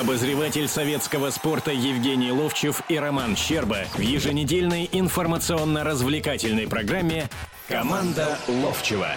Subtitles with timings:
[0.00, 7.30] Обозреватель советского спорта Евгений Ловчев и Роман Щерба в еженедельной информационно-развлекательной программе
[7.66, 9.08] «Команда Ловчева».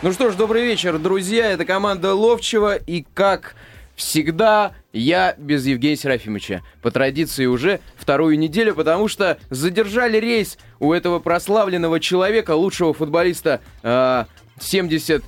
[0.00, 1.50] Ну что ж, добрый вечер, друзья.
[1.50, 2.76] Это команда Ловчева.
[2.76, 3.54] И как
[3.94, 6.62] всегда, я без Евгения Серафимовича.
[6.80, 13.60] По традиции уже вторую неделю, потому что задержали рейс у этого прославленного человека, лучшего футболиста
[13.82, 14.24] э,
[14.58, 15.22] 70...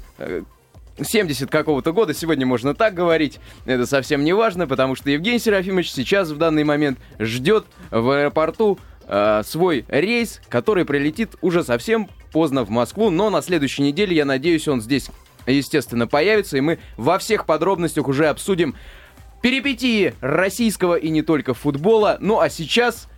[0.97, 5.39] Э, 70 какого-то года, сегодня можно так говорить, это совсем не важно, потому что Евгений
[5.39, 12.09] Серафимович сейчас в данный момент ждет в аэропорту э, свой рейс, который прилетит уже совсем
[12.33, 15.09] поздно в Москву, но на следующей неделе, я надеюсь, он здесь,
[15.47, 18.75] естественно, появится, и мы во всех подробностях уже обсудим
[19.43, 22.17] перипетии российского и не только футбола.
[22.21, 23.09] Ну а сейчас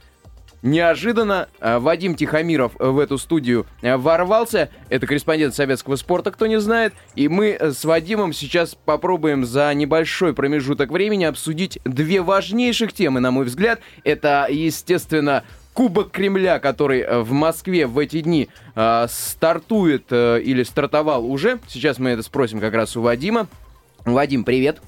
[0.64, 4.70] Неожиданно э, Вадим Тихомиров в эту студию э, ворвался.
[4.88, 6.94] Это корреспондент советского спорта, кто не знает.
[7.14, 13.20] И мы э, с Вадимом сейчас попробуем за небольшой промежуток времени обсудить две важнейших темы,
[13.20, 13.80] на мой взгляд.
[14.04, 21.30] Это, естественно, Кубок Кремля, который в Москве в эти дни э, стартует э, или стартовал
[21.30, 21.58] уже.
[21.68, 23.48] Сейчас мы это спросим как раз у Вадима.
[24.06, 24.80] Вадим, привет.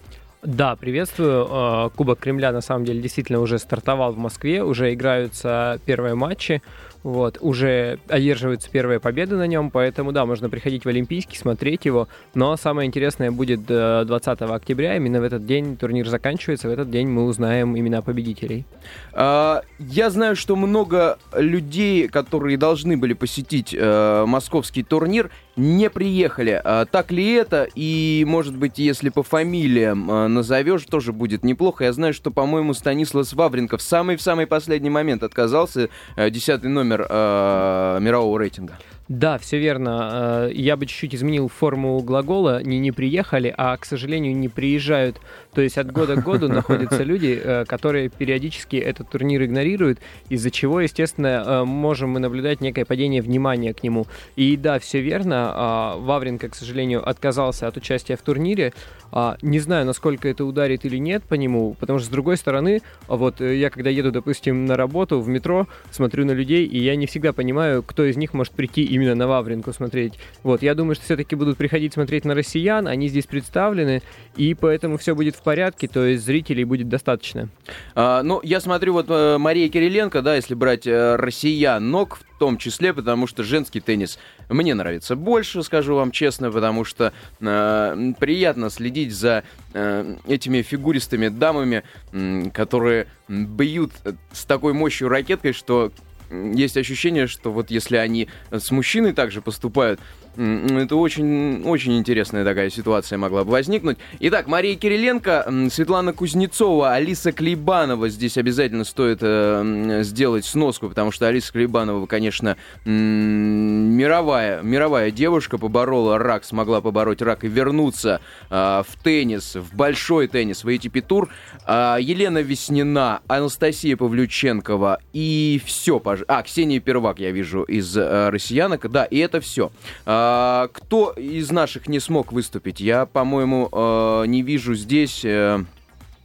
[0.46, 1.48] Да, приветствую.
[1.50, 6.62] А, Кубок Кремля на самом деле действительно уже стартовал в Москве, уже играются первые матчи.
[7.06, 12.08] Вот, уже одерживаются первые победы на нем, поэтому, да, можно приходить в Олимпийский, смотреть его.
[12.34, 17.06] Но самое интересное будет 20 октября, именно в этот день турнир заканчивается, в этот день
[17.06, 18.66] мы узнаем имена победителей.
[19.12, 26.60] А, я знаю, что много людей, которые должны были посетить э, московский турнир, не приехали.
[26.64, 27.68] А, так ли это?
[27.76, 31.84] И, может быть, если по фамилиям э, назовешь, тоже будет неплохо.
[31.84, 35.88] Я знаю, что, по-моему, Станислав Вавренко в самый-в самый последний момент отказался.
[36.16, 38.78] Э, десятый номер номер э, мирового рейтинга.
[39.08, 40.48] Да, все верно.
[40.48, 42.62] Э, я бы чуть-чуть изменил форму глагола.
[42.64, 45.20] Не не приехали, а, к сожалению, не приезжают.
[45.54, 50.50] То есть от года к году находятся люди, э, которые периодически этот турнир игнорируют, из-за
[50.50, 54.06] чего, естественно, э, можем мы наблюдать некое падение внимания к нему.
[54.34, 55.52] И да, все верно.
[55.54, 58.72] А, Вавренко, к сожалению, отказался от участия в турнире.
[59.12, 62.82] А, не знаю, насколько это ударит или нет по нему, потому что, с другой стороны,
[63.06, 67.06] вот я когда еду, допустим, на работу в метро, смотрю на людей, и я не
[67.06, 70.14] всегда понимаю, кто из них может прийти именно на Вавринку смотреть.
[70.42, 74.02] Вот, я думаю, что все-таки будут приходить смотреть на россиян, они здесь представлены,
[74.36, 77.48] и поэтому все будет в порядке, то есть зрителей будет достаточно.
[77.94, 82.38] А, ну, я смотрю, вот э, Мария Кириленко, да, если брать э, россиян, ног в
[82.38, 84.18] том числе, потому что женский теннис
[84.48, 91.28] мне нравится больше, скажу вам честно, потому что э, приятно следить за э, этими фигуристыми
[91.28, 91.82] дамами,
[92.12, 93.92] э, которые бьют
[94.32, 95.92] с такой мощью ракеткой, что
[96.30, 100.00] есть ощущение, что вот если они с мужчиной также поступают,
[100.36, 103.96] это очень, очень интересная такая ситуация могла бы возникнуть.
[104.20, 108.08] Итак, Мария Кириленко, Светлана Кузнецова, Алиса Клейбанова.
[108.08, 116.18] Здесь обязательно стоит э, сделать сноску, потому что Алиса Клейбанова, конечно, мировая, мировая девушка, поборола
[116.18, 118.20] рак, смогла побороть рак и вернуться
[118.50, 121.30] э, в теннис, в большой теннис, в ATP тур.
[121.66, 125.98] Э, Елена Веснина, Анастасия Павлюченкова и все.
[125.98, 126.20] Пож...
[126.28, 128.90] А, Ксения Первак, я вижу, из э, россиянок.
[128.90, 129.70] Да, и это все.
[130.04, 132.80] Э, а, кто из наших не смог выступить?
[132.80, 135.24] Я, по-моему, э, не вижу здесь...
[135.24, 135.62] Э,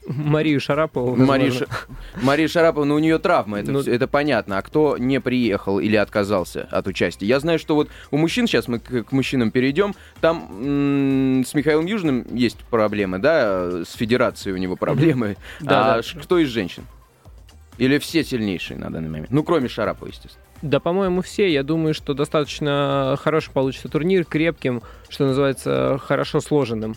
[0.04, 1.14] Марию Шарапову.
[1.14, 1.66] Мария, Ш...
[2.22, 3.80] Мария Шарапова, ну у нее травма, это, ну...
[3.80, 4.58] это понятно.
[4.58, 7.26] А кто не приехал или отказался от участия?
[7.26, 11.54] Я знаю, что вот у мужчин, сейчас мы к, к мужчинам перейдем, там м- с
[11.54, 15.36] Михаилом Южным есть проблемы, да, с федерацией у него проблемы.
[15.60, 16.20] Да, а да.
[16.20, 16.84] кто из женщин?
[17.78, 19.30] Или все сильнейшие на данный момент?
[19.30, 20.44] Ну, кроме Шарапова, естественно.
[20.62, 21.52] Да, по-моему, все.
[21.52, 26.94] Я думаю, что достаточно хороший получится турнир, крепким, что называется, хорошо сложенным.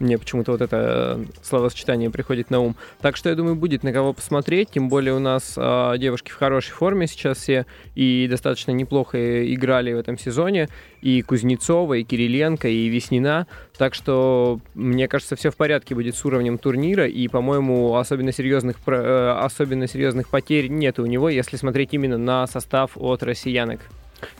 [0.00, 2.76] Мне почему-то вот это э, словосочетание приходит на ум.
[3.00, 4.70] Так что я думаю, будет на кого посмотреть.
[4.70, 9.92] Тем более у нас э, девушки в хорошей форме сейчас все и достаточно неплохо играли
[9.92, 10.68] в этом сезоне.
[11.00, 13.46] И Кузнецова, и Кириленко, и Веснина.
[13.76, 17.06] Так что, мне кажется, все в порядке будет с уровнем турнира.
[17.06, 22.46] И, по-моему, особенно серьезных, э, особенно серьезных потерь нет у него, если смотреть именно на
[22.46, 23.80] состав от россиянок.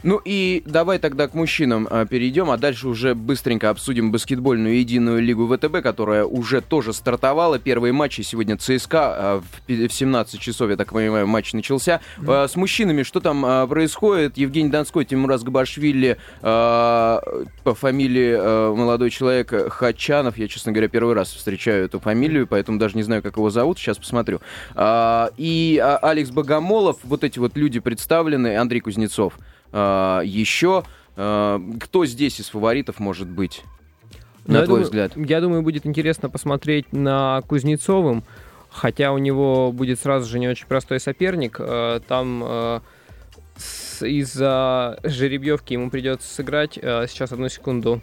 [0.02, 5.22] Ну и давай тогда к мужчинам а, перейдем, а дальше уже быстренько обсудим баскетбольную единую
[5.22, 7.58] лигу ВТБ, которая уже тоже стартовала.
[7.58, 12.00] Первые матчи сегодня ЦСКА а, в 17 часов, я так понимаю, матч начался.
[12.18, 12.48] Mm-hmm.
[12.48, 14.36] С мужчинами что там а, происходит?
[14.36, 17.20] Евгений Донской, Тимураз Габашвили, а,
[17.62, 20.36] по фамилии а, молодой человек Хачанов.
[20.38, 23.78] Я, честно говоря, первый раз встречаю эту фамилию, поэтому даже не знаю, как его зовут.
[23.78, 24.40] Сейчас посмотрю.
[24.74, 29.34] А, и а, Алекс Богомолов, вот эти вот люди представлены, Андрей Кузнецов.
[29.76, 30.84] А, еще
[31.16, 33.62] а, кто здесь из фаворитов может быть?
[34.46, 35.12] на я твой думаю, взгляд?
[35.16, 38.22] Я думаю, будет интересно посмотреть на Кузнецовым,
[38.70, 41.56] хотя у него будет сразу же не очень простой соперник.
[41.58, 42.80] Э, Там
[44.00, 46.74] из-за жеребьевки ему придется сыграть.
[46.74, 48.00] Сейчас, одну секунду.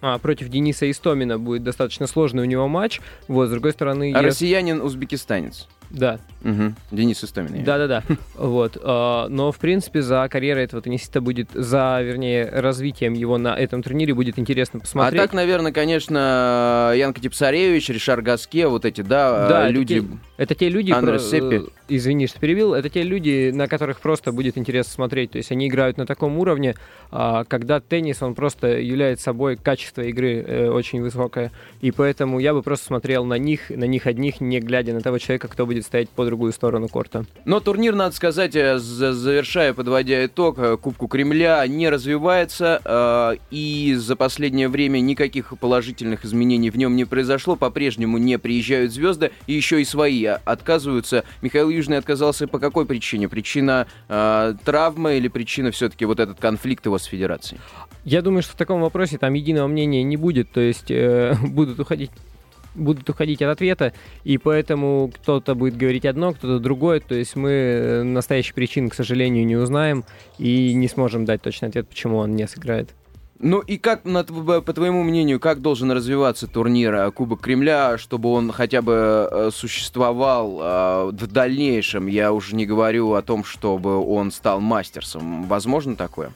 [0.00, 3.00] А, против Дениса Истомина будет достаточно сложный у него матч.
[3.28, 4.12] Вот, с другой стороны...
[4.14, 5.68] А я- Россиянин, узбекистанец.
[5.90, 6.76] Да, Мгм.
[6.90, 7.64] Денис Истомин.
[7.64, 8.02] да-да-да.
[8.36, 8.76] Вот.
[8.76, 13.82] э, Но, в принципе, за карьерой этого теннисиста будет, за, вернее, развитием его на этом
[13.82, 15.20] турнире будет интересно А посмотреть.
[15.22, 20.00] так, наверное, конечно, Янка Типсаревич, Ришар Гаске, вот эти, да, Да, э, это люди.
[20.00, 20.06] те-
[20.38, 21.62] Это те люди, Андре про- Сеппи.
[21.88, 25.30] извини, что перебил, это те люди, на которых просто будет интересно смотреть.
[25.32, 26.74] То есть они играют на таком уровне,
[27.10, 31.52] а, когда теннис, он просто является собой качество игры э, очень высокое.
[31.80, 35.18] И поэтому я бы просто смотрел на них, на них одних, не глядя на того
[35.18, 37.24] человека, кто будет стоять по другую сторону корта.
[37.44, 43.36] Но турнир, надо сказать, э, за- завершая, подводя итог, э, Кубку Кремля не развивается, э,
[43.50, 47.56] и за последнее время никаких положительных изменений в нем не произошло.
[47.56, 51.24] По-прежнему не приезжают звезды, и еще и свои отказываются.
[51.42, 53.28] Михаил Южный отказался по какой причине?
[53.28, 57.60] Причина травмы или причина все-таки вот этот конфликт его с федерацией?
[58.06, 61.80] Я думаю, что в таком вопросе там единого мнения не будет, то есть э, будут
[61.80, 62.12] уходить
[62.76, 63.92] будут уходить от ответа,
[64.24, 68.94] и поэтому кто-то будет говорить одно, кто-то другое, то есть мы э, настоящей причины, к
[68.94, 70.04] сожалению, не узнаем
[70.38, 72.90] и не сможем дать точный ответ, почему он не сыграет.
[73.38, 78.50] Ну и как, по твоему мнению, как должен развиваться турнир э, Кубок Кремля, чтобы он
[78.52, 82.06] хотя бы э, существовал в дальнейшем?
[82.06, 85.44] Я уже не говорю о том, чтобы он стал мастерсом.
[85.44, 86.32] Возможно такое?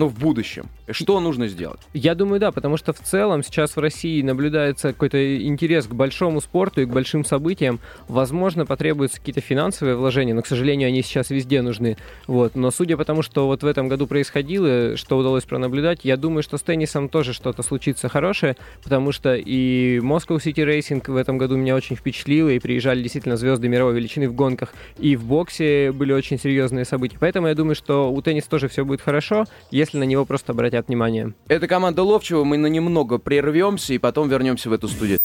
[0.00, 0.70] Ну, в будущем.
[0.88, 1.78] Что нужно сделать?
[1.92, 6.40] Я думаю, да, потому что в целом сейчас в России наблюдается какой-то интерес к большому
[6.40, 7.80] спорту и к большим событиям.
[8.08, 11.98] Возможно, потребуются какие-то финансовые вложения, но, к сожалению, они сейчас везде нужны.
[12.26, 12.54] Вот.
[12.54, 16.42] Но судя по тому, что вот в этом году происходило, что удалось пронаблюдать, я думаю,
[16.42, 21.36] что с теннисом тоже что-то случится хорошее, потому что и Moscow City Racing в этом
[21.36, 25.92] году меня очень впечатлило, и приезжали действительно звезды мировой величины в гонках, и в боксе
[25.92, 27.18] были очень серьезные события.
[27.20, 30.88] Поэтому я думаю, что у тенниса тоже все будет хорошо, если на него просто обратят
[30.88, 31.34] внимание.
[31.48, 32.44] Это команда Ловчева.
[32.44, 35.18] Мы на немного прервемся и потом вернемся в эту студию.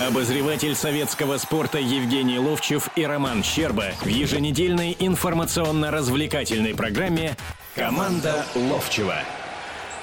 [0.00, 7.36] Обозреватель советского спорта Евгений Ловчев и Роман Щерба в еженедельной информационно-развлекательной программе
[7.74, 9.16] «Команда Ловчева».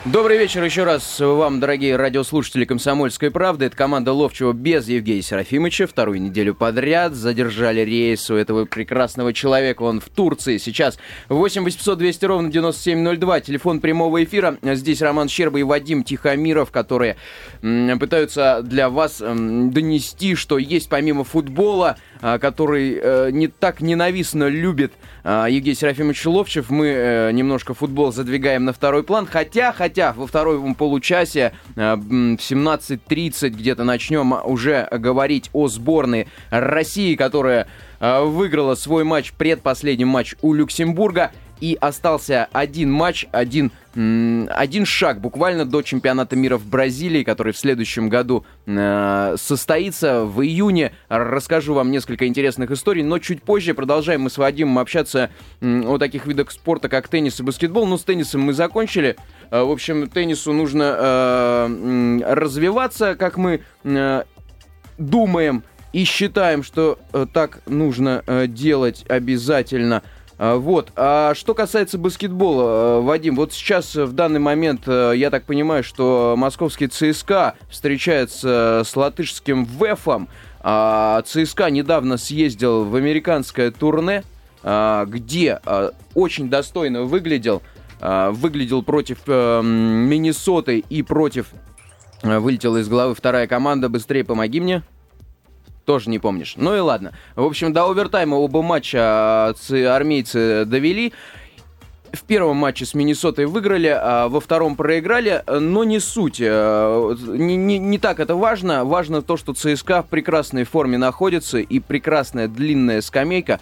[0.05, 3.67] Добрый вечер еще раз вам, дорогие радиослушатели «Комсомольской правды».
[3.67, 5.87] Это команда Ловчева без Евгения Серафимовича.
[5.87, 9.83] Вторую неделю подряд задержали рейс у этого прекрасного человека.
[9.83, 10.99] Он в Турции сейчас.
[11.29, 13.39] 8 800 200 ровно 9702.
[13.39, 14.57] Телефон прямого эфира.
[14.61, 17.15] Здесь Роман Щерба и Вадим Тихомиров, которые
[17.61, 21.95] пытаются для вас донести, что есть помимо футбола,
[22.25, 24.93] а, который э, не так ненавистно любит
[25.25, 29.25] а, Евгений Серафимович Ловчев, мы э, немножко футбол задвигаем на второй план.
[29.25, 37.15] Хотя, хотя во втором получасе э, в 17.30 где-то начнем уже говорить о сборной России,
[37.15, 37.67] которая
[37.99, 41.31] э, выиграла свой матч, предпоследний матч у Люксембурга.
[41.61, 47.57] И остался один матч, один, один шаг буквально до чемпионата мира в Бразилии, который в
[47.57, 50.91] следующем году э, состоится в июне.
[51.07, 55.29] Расскажу вам несколько интересных историй, но чуть позже продолжаем мы с Вадимом общаться
[55.61, 57.85] о таких видах спорта, как теннис и баскетбол.
[57.85, 59.15] Ну, с теннисом мы закончили.
[59.49, 64.23] Э, В общем, теннису нужно э, развиваться, как мы э,
[64.97, 70.01] думаем и считаем, что э, так нужно э, делать обязательно.
[70.37, 70.91] А, Вот.
[70.95, 75.43] А что касается баскетбола, э, Вадим, вот сейчас э, в данный момент э, я так
[75.43, 80.27] понимаю, что московский ЦСКА встречается с латышским ВЭФом.
[80.61, 84.23] А ЦСКА недавно съездил в американское турне,
[84.63, 85.59] а, где
[86.15, 87.61] очень достойно выглядел.
[87.99, 91.47] А, Выглядел против Миннесоты и против...
[92.21, 93.89] Вылетела из головы вторая команда.
[93.89, 94.83] Быстрее помоги мне.
[95.85, 96.53] Тоже не помнишь.
[96.55, 97.11] Ну и ладно.
[97.35, 99.53] В общем, до овертайма оба матча а,
[99.95, 101.11] армейцы довели.
[102.13, 106.37] В первом матче с Миннесотой выиграли, а во втором проиграли, но не суть.
[106.39, 108.85] э, Не, не- не так это важно.
[108.85, 113.59] Важно то, что ЦСКА в прекрасной форме находится и прекрасная длинная скамейка.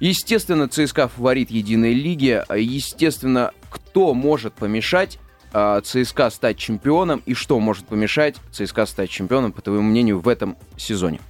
[0.00, 2.42] Естественно, ЦСКА фаворит единой лиги.
[2.54, 5.18] Естественно, кто может помешать
[5.54, 10.28] а, ЦСКА стать чемпионом и что может помешать ЦСКА стать чемпионом, по твоему мнению, в
[10.28, 11.20] этом сезоне?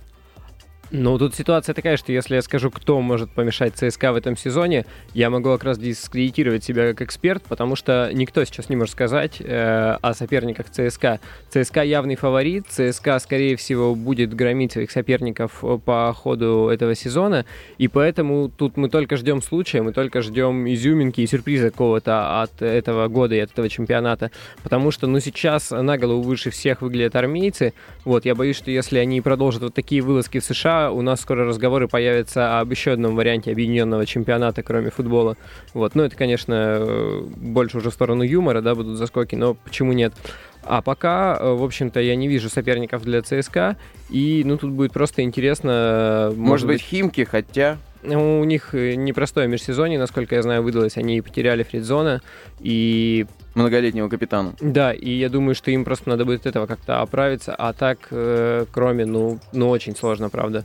[0.90, 4.86] Ну, тут ситуация такая, что если я скажу, кто может помешать ЦСКА в этом сезоне,
[5.12, 9.36] я могу как раз дискредитировать себя как эксперт, потому что никто сейчас не может сказать
[9.38, 11.20] э, о соперниках ЦСКА.
[11.50, 17.44] ЦСКА явный фаворит, ЦСКА, скорее всего, будет громить своих соперников по ходу этого сезона,
[17.76, 22.62] и поэтому тут мы только ждем случая, мы только ждем изюминки и сюрприза какого-то от
[22.62, 24.30] этого года и от этого чемпионата,
[24.62, 27.74] потому что, ну, сейчас на голову выше всех выглядят армейцы,
[28.06, 31.44] вот, я боюсь, что если они продолжат вот такие вылазки в США, у нас скоро
[31.44, 35.36] разговоры появятся об еще одном варианте объединенного чемпионата, кроме футбола.
[35.74, 35.94] Вот.
[35.94, 40.14] Ну, это, конечно, э, больше уже в сторону юмора, да, будут заскоки, но почему нет?
[40.62, 43.76] А пока, э, в общем-то, я не вижу соперников для ЦСКА,
[44.10, 46.26] и, ну, тут будет просто интересно...
[46.28, 47.78] Может, может быть, Химки, хотя...
[48.02, 50.96] Ну, у них э, непростое межсезонье, насколько я знаю, выдалось.
[50.96, 52.22] Они потеряли Фридзона
[52.60, 53.26] и...
[53.54, 54.54] Многолетнего капитана.
[54.60, 57.54] Да, и я думаю, что им просто надо будет этого как-то оправиться.
[57.56, 60.64] А так, э, кроме, ну, ну, очень сложно, правда.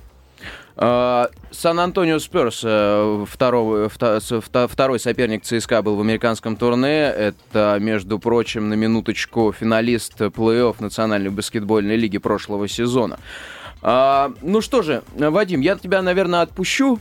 [0.75, 7.05] А, Сан-Антонио Сперс, э, второй, соперник ЦСКА был в американском турне.
[7.05, 13.19] Это, между прочим, на минуточку финалист плей-офф Национальной баскетбольной лиги прошлого сезона.
[13.81, 16.99] А, ну что же, Вадим, я тебя, наверное, отпущу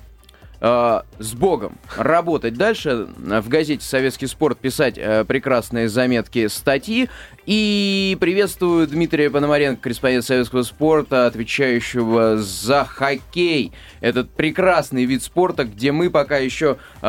[0.62, 7.10] с Богом работать дальше, в газете «Советский спорт» писать э, прекрасные заметки, статьи.
[7.44, 13.72] И приветствую Дмитрия Пономаренко, корреспондент советского спорта, отвечающего за хоккей.
[14.00, 17.06] Этот прекрасный вид спорта, где мы пока еще э,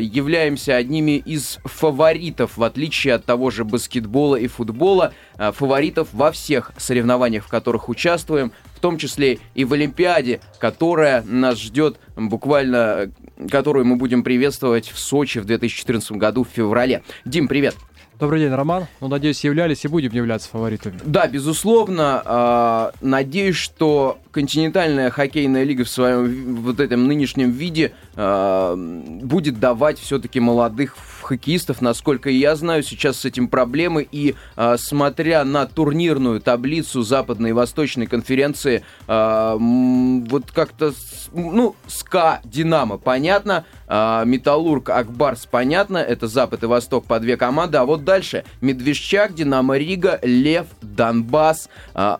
[0.00, 6.30] являемся одними из фаворитов, в отличие от того же баскетбола и футбола, э, фаворитов во
[6.30, 13.10] всех соревнованиях, в которых участвуем, в том числе и в Олимпиаде, которая нас ждет буквально,
[13.50, 17.02] которую мы будем приветствовать в Сочи в 2014 году в феврале.
[17.24, 17.74] Дим, привет!
[18.18, 18.86] Добрый день, Роман.
[19.02, 20.98] Ну, надеюсь, являлись и будем являться фаворитами.
[21.04, 22.22] Да, безусловно.
[22.24, 28.74] Э, надеюсь, что континентальная хоккейная лига в своем вот этом нынешнем виде э,
[29.22, 30.96] будет давать все-таки молодых
[31.26, 31.80] хоккеистов.
[31.80, 34.06] Насколько я знаю, сейчас с этим проблемы.
[34.10, 40.92] И э, смотря на турнирную таблицу Западной и Восточной конференции, э, вот как-то,
[41.32, 43.64] ну, СКА, Динамо, понятно.
[43.88, 45.98] Э, Металлург, Акбарс, понятно.
[45.98, 47.78] Это Запад и Восток по две команды.
[47.78, 52.16] А вот дальше Медвежчак, Динамо Рига, Лев, Донбасс, э,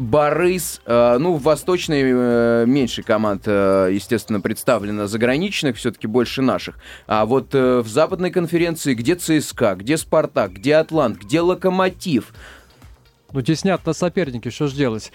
[0.00, 6.78] Борис, э, ну, в Восточной э, меньше команд, э, естественно, представлено заграничных, все-таки больше наших.
[7.06, 12.32] А вот в Западной конференции где ЦСКА, где Спартак, где Атлант, где Локомотив?
[13.32, 15.12] Ну, теснят на соперники, что ж делать?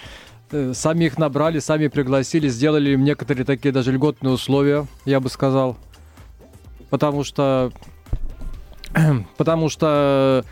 [0.74, 5.78] Сами их набрали, сами пригласили, сделали им некоторые такие даже льготные условия, я бы сказал.
[6.92, 7.72] Потому что...
[9.38, 10.46] Потому что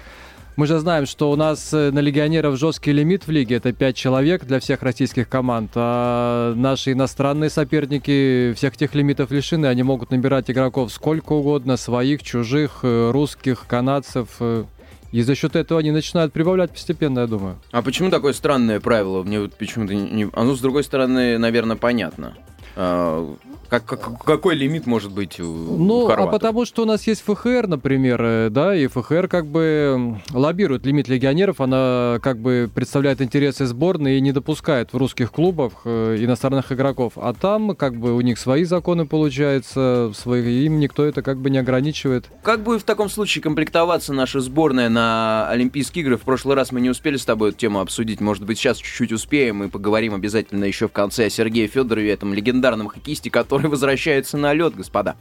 [0.56, 3.96] мы же знаем, что у нас э, на легионеров жесткий лимит в лиге, это 5
[3.96, 10.12] человек для всех российских команд, а наши иностранные соперники всех тех лимитов лишены, они могут
[10.12, 14.66] набирать игроков сколько угодно, своих, чужих, э, русских, канадцев, э,
[15.12, 17.58] и за счет этого они начинают прибавлять постепенно, я думаю.
[17.72, 19.22] А почему такое странное правило?
[19.22, 20.28] Мне вот почему-то не...
[20.34, 22.34] Оно, с другой стороны, наверное, понятно.
[22.76, 23.36] А,
[23.80, 26.28] как, как, какой лимит может быть у Ну, хорватов?
[26.28, 30.86] а потому что у нас есть ФХР, например, э, да, и ФХР как бы лоббирует
[30.86, 36.18] лимит легионеров, она как бы представляет интересы сборной и не допускает в русских клубах э,
[36.20, 37.14] иностранных игроков.
[37.16, 41.50] А там как бы у них свои законы, получается, свои, им никто это как бы
[41.50, 42.26] не ограничивает.
[42.44, 46.18] Как будет в таком случае комплектоваться наша сборная на Олимпийские игры?
[46.18, 49.12] В прошлый раз мы не успели с тобой эту тему обсудить, может быть, сейчас чуть-чуть
[49.12, 53.72] успеем и поговорим обязательно еще в конце о Сергее Федорове, этом легендарном хоккеисте, который который
[53.72, 55.16] возвращается на лед, господа.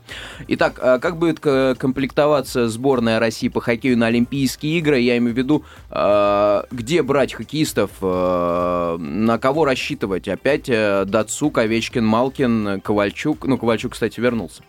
[0.48, 4.98] Итак, а как будет комплектоваться сборная России по хоккею на Олимпийские игры?
[4.98, 10.28] Я имею в виду, а, где брать хоккеистов, а, на кого рассчитывать?
[10.28, 13.46] Опять э, Дацук, Овечкин, Малкин, Ковальчук.
[13.46, 14.62] Ну, Ковальчук, кстати, вернулся.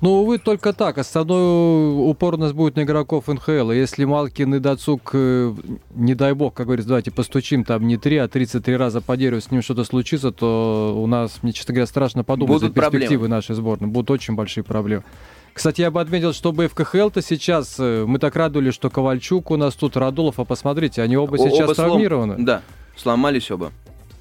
[0.00, 0.96] Ну, увы, только так.
[0.96, 3.70] Основной упор у нас будет на игроков НХЛ.
[3.70, 5.54] Если Малкин и Дацук, э,
[5.94, 9.42] не дай бог, как говорится, давайте постучим там не 3, а 33 раза по дереву,
[9.42, 13.08] с ним что-то случится, то у нас, мне, честно говоря, страшно подумать Будут за перспективы
[13.08, 13.28] проблемы.
[13.28, 13.88] нашей сборной.
[13.88, 15.04] Будут очень большие проблемы.
[15.52, 19.56] Кстати, я бы отметил, что в КХЛ-то сейчас, э, мы так радовались, что Ковальчук у
[19.56, 22.34] нас тут, Радулов, а посмотрите, они оба сейчас оба травмированы.
[22.34, 22.44] Слом...
[22.46, 22.62] Да,
[22.96, 23.70] сломались оба.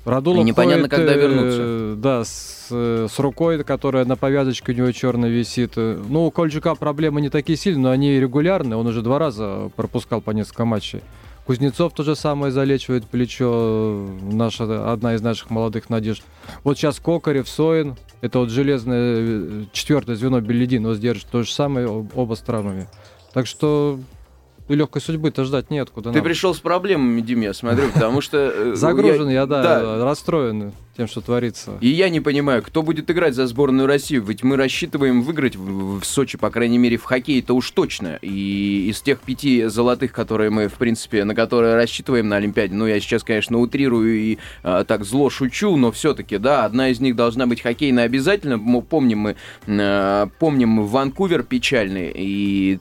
[0.06, 2.01] Радулов непонятно, ходит, когда э, вернутся.
[2.01, 5.74] Да, с, с рукой, которая на повязочке у него черная висит.
[5.75, 8.77] Ну, у Кольчука проблемы не такие сильные, но они регулярные.
[8.77, 11.01] Он уже два раза пропускал по несколько матчей.
[11.50, 16.22] Кузнецов то же самое залечивает плечо, наша, одна из наших молодых надежд.
[16.63, 21.51] Вот сейчас Кокарев, Соин, это вот железное э, четвертое звено Беледин, его сдержит то же
[21.51, 22.88] самое, оба с травмами.
[23.34, 24.00] Так что
[24.70, 26.12] и легкой судьбы-то ждать неоткуда.
[26.12, 26.26] Ты нам.
[26.26, 28.38] пришел с проблемами, Дим, я смотрю, потому что...
[28.38, 31.78] э, Загружен я, да, Да, расстроен тем, что творится.
[31.80, 36.02] И я не понимаю, кто будет играть за сборную России, ведь мы рассчитываем выиграть в,
[36.02, 38.20] в Сочи, по крайней мере, в хоккее это уж точно.
[38.22, 42.86] И из тех пяти золотых, которые мы, в принципе, на которые рассчитываем на Олимпиаде, ну,
[42.86, 47.16] я сейчас, конечно, утрирую и а, так зло шучу, но все-таки, да, одна из них
[47.16, 48.58] должна быть хоккейная обязательно.
[48.58, 49.36] Мы помним мы,
[49.68, 52.80] а, помним мы Ванкувер печальный и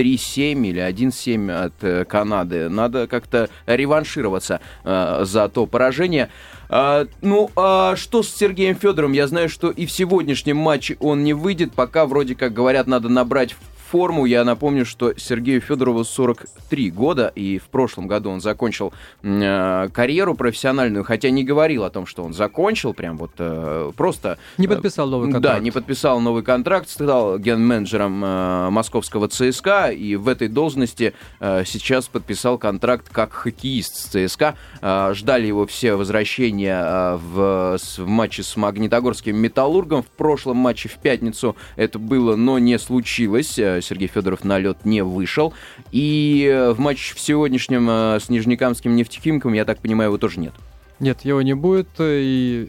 [0.00, 2.70] 3-7 или 1-7 от э, Канады.
[2.70, 6.30] Надо как-то реваншироваться э, за то поражение.
[6.70, 9.12] А, ну, а что с Сергеем Федоровым?
[9.12, 11.72] Я знаю, что и в сегодняшнем матче он не выйдет.
[11.74, 13.56] Пока вроде как говорят, надо набрать
[13.90, 14.24] форму.
[14.26, 18.92] Я напомню, что Сергею Федорову 43 года, и в прошлом году он закончил
[19.22, 24.38] э, карьеру профессиональную, хотя не говорил о том, что он закончил, прям вот э, просто...
[24.58, 25.56] Не подписал новый контракт.
[25.56, 31.64] Да, не подписал новый контракт, стал ген-менеджером э, московского ЦСКА, и в этой должности э,
[31.66, 34.54] сейчас подписал контракт как хоккеист с ЦСКА.
[34.82, 40.02] Э, ждали его все возвращения э, в, с- в матче с Магнитогорским Металлургом.
[40.02, 43.58] В прошлом матче в пятницу это было, но не случилось.
[43.82, 45.52] Сергей Федоров на лед не вышел.
[45.92, 50.40] И э, в матче в сегодняшнем э, с Нижнекамским нефтехимком, я так понимаю, его тоже
[50.40, 50.52] нет.
[50.98, 51.88] Нет, его не будет.
[51.98, 52.68] э, И...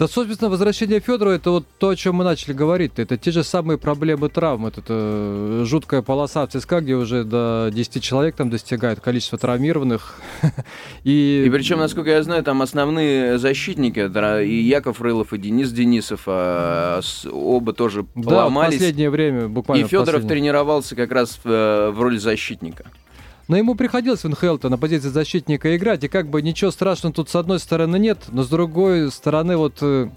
[0.00, 2.92] Да, собственно, возвращение Федорова это вот то, о чем мы начали говорить.
[2.96, 4.64] Это те же самые проблемы травм.
[4.66, 10.18] Это, э, жуткая полоса в ЦСКА, где уже до 10 человек там достигает количество травмированных.
[11.04, 15.70] И, И причем, насколько я знаю, там основные защитники, это и Яков Рылов, и Денис
[15.70, 18.78] Денисов, а, с- оба тоже да, в поломались.
[18.78, 19.86] последнее время И буквально.
[19.86, 20.30] в Федоров последнее.
[20.30, 22.86] тренировался как раз в, э, в роли защитника.
[23.50, 27.30] Но ему приходилось в НХЛ-то на позиции защитника играть, и как бы ничего страшного тут
[27.30, 30.08] с одной стороны нет, но с другой стороны вот э,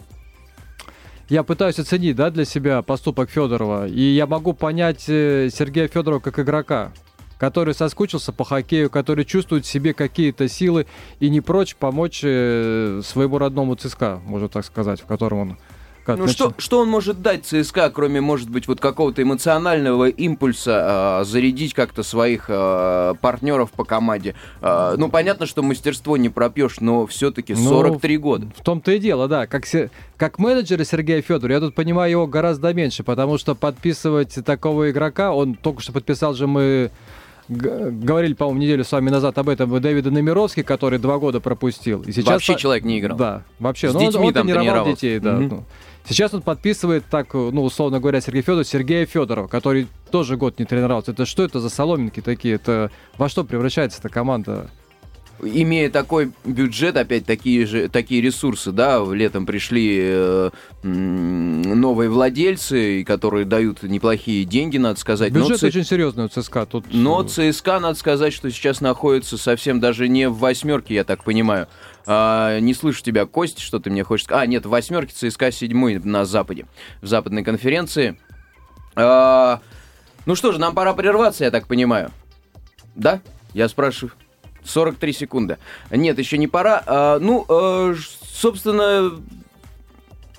[1.29, 6.19] я пытаюсь оценить, да, для себя поступок Федорова, и я могу понять э, Сергея Федорова
[6.19, 6.91] как игрока,
[7.39, 10.85] который соскучился по хоккею, который чувствует в себе какие-то силы
[11.19, 15.57] и не прочь помочь э, своему родному ЦСКА, можно так сказать, в котором он
[16.05, 21.19] как Ну что, что он может дать ЦСКА, кроме, может быть, вот какого-то эмоционального импульса,
[21.19, 24.35] а, зарядить как-то своих а, партнеров по команде?
[24.61, 28.47] А, ну, понятно, что мастерство не пропьешь, но все-таки Ну, 43 года.
[28.57, 29.47] В том-то и дело, да.
[29.47, 34.35] Как, се- как менеджера Сергея Федора, я тут понимаю его гораздо меньше, потому что подписывать
[34.45, 36.91] такого игрока, он только что подписал же мы
[37.49, 42.01] говорили, по-моему, неделю с вами назад об этом, Дэвида Номеровский, который два года пропустил.
[42.03, 43.17] И сейчас Вообще человек не играл.
[43.17, 43.89] Да, вообще.
[43.89, 45.33] С Ну, он- детьми он, там тренировал детей, да.
[45.33, 45.65] Мгм.
[46.05, 50.65] Сейчас он подписывает так, ну, условно говоря, Сергей Федоров, Сергея Федорова, который тоже год не
[50.65, 51.11] тренировался.
[51.11, 52.55] Это что это за соломинки такие?
[52.55, 54.69] Это во что превращается эта команда?
[55.41, 60.49] Имея такой бюджет, опять такие же такие ресурсы, да, летом пришли э,
[60.83, 65.33] новые владельцы, которые дают неплохие деньги, надо сказать.
[65.33, 66.65] Но Бюджет Ц- очень серьезный у ЦСКА.
[66.65, 71.23] Тут, Но ЦСКА, надо сказать, что сейчас находится совсем даже не в восьмерке, я так
[71.23, 71.67] понимаю.
[72.05, 74.43] А, не слышу тебя, Кость, что ты мне хочешь сказать.
[74.43, 76.65] А, нет, в восьмерке ЦСКА седьмой на Западе,
[77.01, 78.17] в западной конференции.
[78.95, 79.61] А,
[80.25, 82.11] ну что же, нам пора прерваться, я так понимаю.
[82.95, 83.21] Да?
[83.53, 84.13] Я спрашиваю.
[84.65, 85.57] 43 секунды.
[85.91, 86.83] Нет, еще не пора.
[86.85, 87.45] А, ну,
[87.93, 89.11] ж- собственно,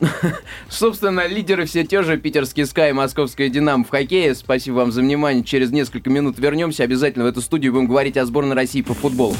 [0.68, 4.34] Собственно, лидеры все те же, питерский Скай и московская Динамо в хоккее.
[4.34, 5.44] Спасибо вам за внимание.
[5.44, 6.82] Через несколько минут вернемся.
[6.82, 9.36] Обязательно в эту студию будем говорить о сборной России по футболу.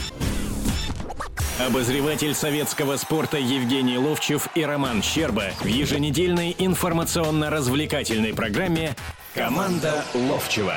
[1.59, 8.97] Обозреватель советского спорта Евгений Ловчев и Роман Щерба в еженедельной информационно-развлекательной программе
[9.35, 10.75] «Команда Ловчева».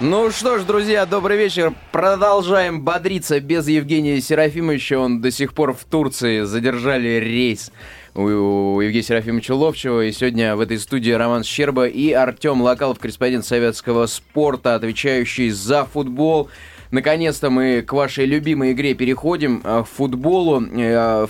[0.00, 1.74] Ну что ж, друзья, добрый вечер.
[1.92, 4.98] Продолжаем бодриться без Евгения Серафимовича.
[4.98, 6.40] Он до сих пор в Турции.
[6.40, 7.70] Задержали рейс
[8.14, 10.06] у Евгения Серафимовича Ловчева.
[10.06, 15.84] И сегодня в этой студии Роман Щерба и Артем Локалов, корреспондент советского спорта, отвечающий за
[15.84, 16.48] футбол.
[16.90, 20.64] Наконец-то мы к вашей любимой игре переходим, э, футболу.
[20.78, 21.26] Э,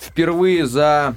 [0.00, 1.14] Впервые за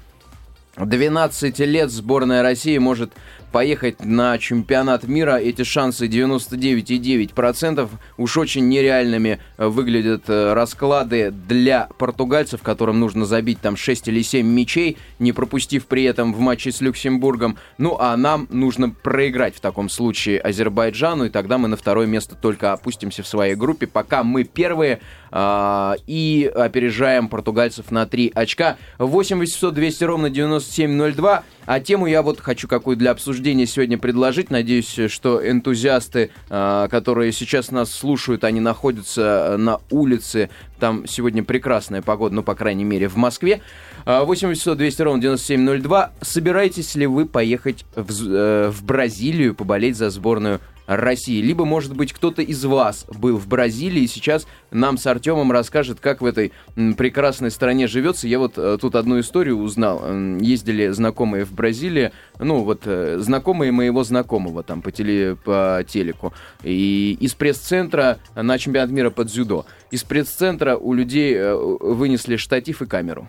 [0.78, 3.14] 12 лет сборная России может
[3.54, 5.38] поехать на чемпионат мира.
[5.38, 7.88] Эти шансы 99,9%.
[8.18, 14.24] Уж очень нереальными э, выглядят э, расклады для португальцев, которым нужно забить там 6 или
[14.24, 17.58] 7 мячей, не пропустив при этом в матче с Люксембургом.
[17.78, 22.36] Ну а нам нужно проиграть в таком случае Азербайджану, и тогда мы на второе место
[22.36, 23.86] только опустимся в своей группе.
[23.86, 25.00] Пока мы первые
[25.32, 28.78] а, и опережаем португальцев на 3 очка.
[28.98, 31.44] 8 800 200 ровно 9702.
[31.66, 34.50] А тему я вот хочу какую для обсуждения сегодня предложить.
[34.50, 40.50] Надеюсь, что энтузиасты, а, которые сейчас нас слушают, они находятся на улице.
[40.80, 43.62] Там сегодня прекрасная погода, ну, по крайней мере, в Москве.
[44.06, 46.12] А, 8 800 200 ровно 9702.
[46.22, 51.42] Собираетесь ли вы поехать в, э, в Бразилию поболеть за сборную России.
[51.42, 56.00] Либо, может быть, кто-то из вас был в Бразилии и сейчас нам с Артемом расскажет,
[56.00, 58.28] как в этой прекрасной стране живется.
[58.28, 60.02] Я вот э, тут одну историю узнал.
[60.40, 66.34] Ездили знакомые в Бразилии, ну вот э, знакомые моего знакомого там по, теле, по телеку.
[66.64, 69.66] И из пресс-центра на чемпионат мира по дзюдо.
[69.92, 73.28] Из пресс-центра у людей э, вынесли штатив и камеру.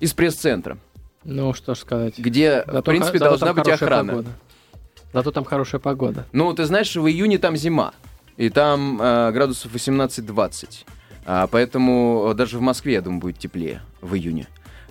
[0.00, 0.78] Из пресс-центра,
[1.24, 2.18] Ну, что ж сказать.
[2.18, 4.08] где, Зато в принципе, должна быть охрана.
[4.12, 4.30] погода.
[5.14, 6.26] Зато там хорошая погода.
[6.32, 7.92] Ну, ты знаешь, в июне там зима,
[8.36, 10.84] и там э, градусов 18-20.
[11.24, 14.48] А, поэтому э, даже в Москве, я думаю, будет теплее в июне.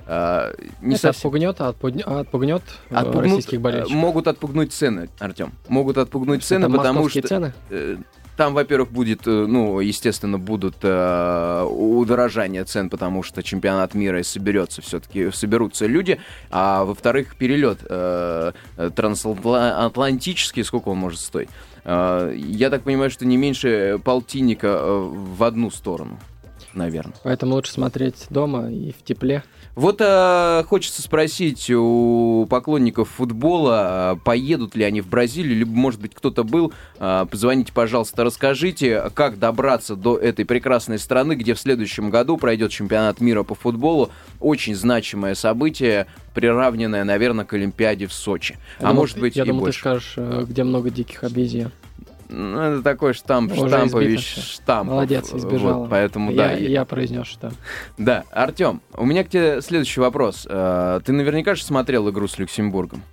[0.08, 1.20] А, не Это совсем.
[1.20, 3.96] отпугнет, а отпугнет, а отпугнет э, Отпугнут, российских болельщиков.
[3.98, 5.52] могут отпугнуть цены, Артем.
[5.68, 7.54] Могут отпугнуть цены, потому что цены?
[8.36, 14.24] Там, во-первых, будет, э, ну, естественно, будут э, удорожания цен, потому что чемпионат мира и
[14.24, 16.20] соберется все-таки, соберутся люди,
[16.50, 21.50] а во-вторых, перелет э, э, трансатлантический, сколько он может стоить?
[21.84, 26.20] Э, я так понимаю, что не меньше полтинника э, в одну сторону,
[26.74, 27.16] наверное.
[27.24, 29.44] Поэтому лучше смотреть дома и в тепле.
[29.76, 36.00] Вот э, хочется спросить у поклонников футбола, э, поедут ли они в Бразилию, либо, может
[36.00, 36.72] быть, кто-то был.
[37.00, 42.70] Э, позвоните, пожалуйста, расскажите, как добраться до этой прекрасной страны, где в следующем году пройдет
[42.70, 44.12] чемпионат мира по футболу.
[44.40, 46.06] Очень значимое событие,
[46.36, 48.60] приравненное, наверное, к Олимпиаде в Сочи.
[48.80, 49.80] Я а думал, может быть Я и думал, больше.
[49.80, 51.72] ты скажешь, э, где много диких обезьян.
[52.36, 54.90] Ну, это такой штамп, Уже штампович, штамп.
[54.90, 55.74] Молодец, избежала.
[55.82, 57.52] Вот, поэтому, да, я, я- я произнес, что
[57.98, 60.48] Да, Артем, у меня к тебе следующий вопрос.
[60.50, 63.04] Э, Ты наверняка же смотрел игру с Люксембургом.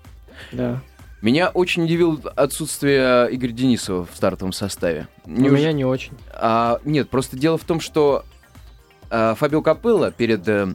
[0.52, 0.80] да.
[1.22, 5.06] Меня очень удивило отсутствие Игоря Денисова в стартовом составе.
[5.26, 6.12] У Неуж- меня не очень.
[6.32, 8.24] А, нет, просто дело в том, что
[9.10, 10.68] а, Фабио Капелло перед э,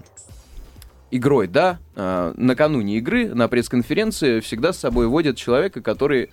[1.10, 6.30] игрой, да, а, накануне игры на пресс-конференции всегда с собой водит человека, который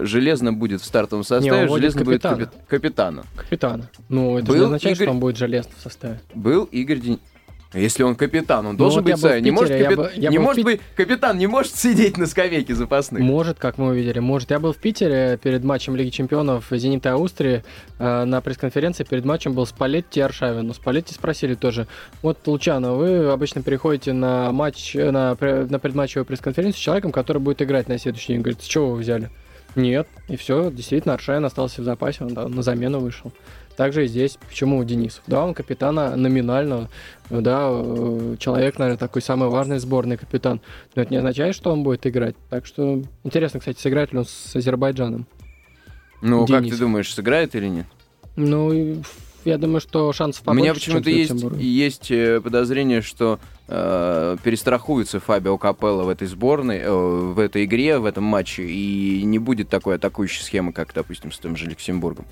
[0.00, 2.42] железно будет в стартовом составе, водит железно будет капитана.
[2.44, 3.24] капи- капитана.
[3.36, 3.90] Капитана.
[4.08, 6.20] Ну, это Был не означает, Игорь- что он будет железно в составе.
[6.34, 7.22] Был Игорь Денисов.
[7.74, 9.20] Если он капитан, он Ну, должен вот быть...
[9.20, 10.80] со- Не может, капи- бы- не может Пит- быть...
[10.96, 13.20] Капитан не может сидеть на скамейке запасных.
[13.20, 14.50] Может, как мы увидели, может.
[14.50, 17.62] Я был в Питере перед матчем Лиги Чемпионов Зенита Аустрии.
[17.98, 20.66] э, на пресс-конференции перед матчем был Спалетти и Аршавин.
[20.66, 21.86] Но Спалетти спросили тоже.
[22.22, 27.42] Вот, Лучано, вы обычно приходите на матч, э, на, на предматчевую пресс-конференцию с человеком, который
[27.42, 28.40] будет играть на следующий день.
[28.40, 29.28] Говорит, с чего вы взяли?
[29.74, 30.08] Нет.
[30.28, 33.32] И все, действительно, Аршавин остался в запасе, он да, на замену вышел.
[33.76, 34.38] Также и здесь.
[34.48, 35.22] Почему Денисов?
[35.28, 36.88] Да, он капитана номинально,
[37.30, 40.60] да, э, человек, наверное, такой самый важный в сборной капитан.
[40.96, 42.34] Но это не означает, что он будет играть.
[42.50, 45.26] Так что интересно, кстати, сыграет ли он с Азербайджаном.
[46.22, 46.74] Ну, как Денис.
[46.74, 47.86] ты думаешь, сыграет или нет?
[48.34, 49.00] Ну,
[49.44, 54.36] я думаю, что шансов У побольше, меня чем почему-то есть, есть э, подозрение, что э,
[54.42, 59.38] перестрахуется Фабио Капелло в этой сборной, э, в этой игре, в этом матче, и не
[59.38, 62.26] будет такой атакующей схемы, как, допустим, с тем же Люксембургом.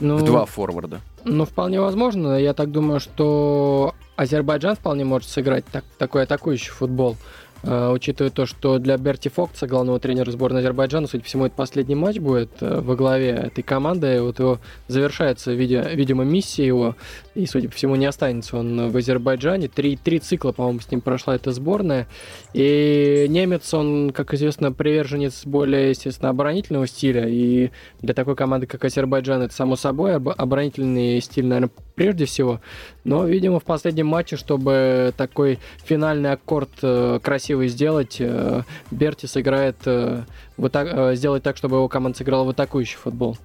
[0.00, 1.00] Ну, В два форварда.
[1.24, 2.40] Ну, вполне возможно.
[2.40, 7.16] Я так думаю, что Азербайджан вполне может сыграть так, такой атакующий футбол.
[7.62, 11.54] Э, учитывая то, что для Берти Фокца, главного тренера сборной Азербайджана, судя по всему, это
[11.54, 14.16] последний матч будет э, во главе этой команды.
[14.16, 16.96] И вот его завершается, видя, видимо, миссия его.
[17.34, 19.68] И, судя по всему, не останется он в Азербайджане.
[19.68, 22.08] Три, три цикла, по-моему, с ним прошла эта сборная.
[22.54, 27.28] И немец, он, как известно, приверженец более, естественно, оборонительного стиля.
[27.28, 27.70] И
[28.00, 32.60] для такой команды, как Азербайджан, это само собой об- оборонительный стиль, наверное, прежде всего.
[33.04, 39.76] Но, видимо, в последнем матче, чтобы такой финальный аккорд э, красивый сделать, э, Берти сыграет,
[39.86, 40.22] э,
[40.70, 43.38] так, э, сделать так, чтобы его команда сыграла в атакующий футбол.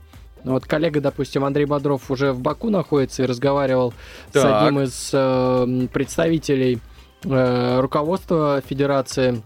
[0.43, 3.93] Ну Вот коллега, допустим, Андрей Бодров уже в Баку находится и разговаривал
[4.29, 4.61] с Так.
[4.61, 6.79] одним из э, представителей
[7.23, 9.41] э, руководства Федерации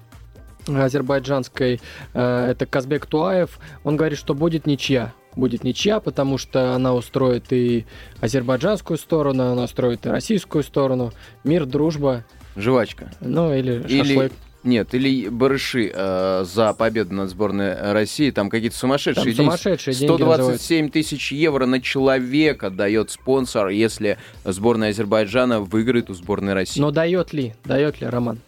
[0.67, 1.79] азербайджанской,
[2.13, 5.13] э, это Казбек Туаев, он говорит, что будет ничья.
[5.39, 7.85] Будет ничья, потому что она устроит и
[8.19, 11.13] азербайджанскую сторону, она устроит и российскую сторону.
[11.45, 12.25] Мир, дружба,
[12.57, 13.09] Жвачка.
[13.21, 14.33] ну или Или- шашлык.
[14.65, 18.29] Нет, или барыши э, за победу над сборной России.
[18.29, 19.37] Там какие-то Там сумасшедшие деньги.
[19.37, 20.43] сумасшедшие деньги называются.
[20.43, 26.81] 127 тысяч евро на человека дает спонсор, если сборная Азербайджана выиграет у сборной России.
[26.81, 27.53] Но дает ли?
[27.63, 28.39] Дает ли, Роман?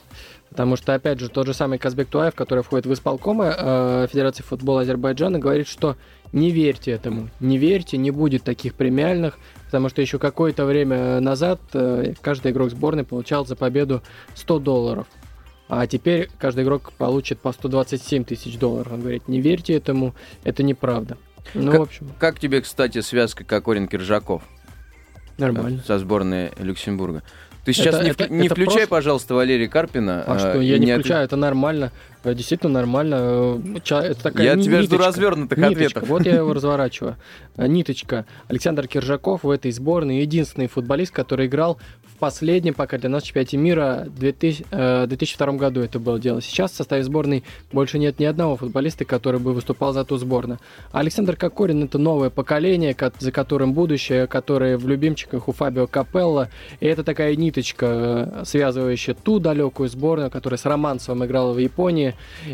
[0.49, 4.43] Потому что, опять же, тот же самый Казбек Туаев, который входит в исполкомы э, Федерации
[4.43, 5.95] футбола Азербайджана, говорит, что
[6.31, 7.29] не верьте этому.
[7.39, 12.69] Не верьте, не будет таких премиальных, потому что еще какое-то время назад э, каждый игрок
[12.71, 14.01] сборной получал за победу
[14.35, 15.07] 100 долларов.
[15.67, 18.91] А теперь каждый игрок получит по 127 тысяч долларов.
[18.91, 20.13] Он говорит, не верьте этому,
[20.43, 21.17] это неправда.
[21.53, 24.41] Ну, Как- в общем, Как тебе, кстати, связка Кокорин-Киржаков
[25.37, 25.81] нормально.
[25.85, 27.23] со сборной Люксембурга?
[27.63, 28.87] Ты сейчас Это- не, это- не это включай, прошлое.
[28.87, 30.23] пожалуйста, Валерия Карпина.
[30.25, 31.91] А э, что, я не от- включаю, это нормально.
[32.23, 33.15] Э, действительно нормально.
[33.19, 33.59] Э,
[34.03, 35.05] это такая я ни- тебя жду ниточка.
[35.05, 35.85] развернутых Ниточка.
[35.85, 36.09] ответов.
[36.09, 37.15] Вот я его разворачиваю.
[37.57, 38.25] Э, Ниточка.
[38.47, 43.57] Александр Киржаков в этой сборной единственный футболист, который играл в последнем пока для нас чемпионате
[43.57, 46.41] мира 2000, э, 2002 году это было дело.
[46.41, 50.59] Сейчас в составе сборной больше нет ни одного футболиста, который бы выступал за ту сборную.
[50.91, 55.87] А Александр Кокорин это новое поколение, ко- за которым будущее, которое в любимчиках у Фабио
[55.87, 56.49] Капелла.
[56.79, 62.10] И это такая ниточка, связывающая ту далекую сборную, которая с Романцевым играла в Японии,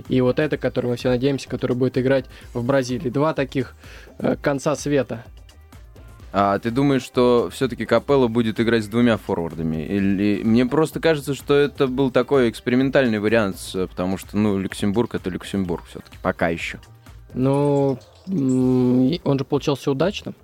[0.10, 3.10] и вот это, которую мы все надеемся, которая будет играть в Бразилии.
[3.10, 3.76] Два таких
[4.20, 5.24] э, конца света.
[6.34, 9.86] А ты думаешь, что все-таки Капелло будет играть с двумя форвардами?
[9.86, 15.30] Или мне просто кажется, что это был такой экспериментальный вариант, потому что, ну, Люксембург это
[15.30, 16.80] Люксембург все-таки, пока еще.
[17.34, 20.36] Ну, он же получился удачным.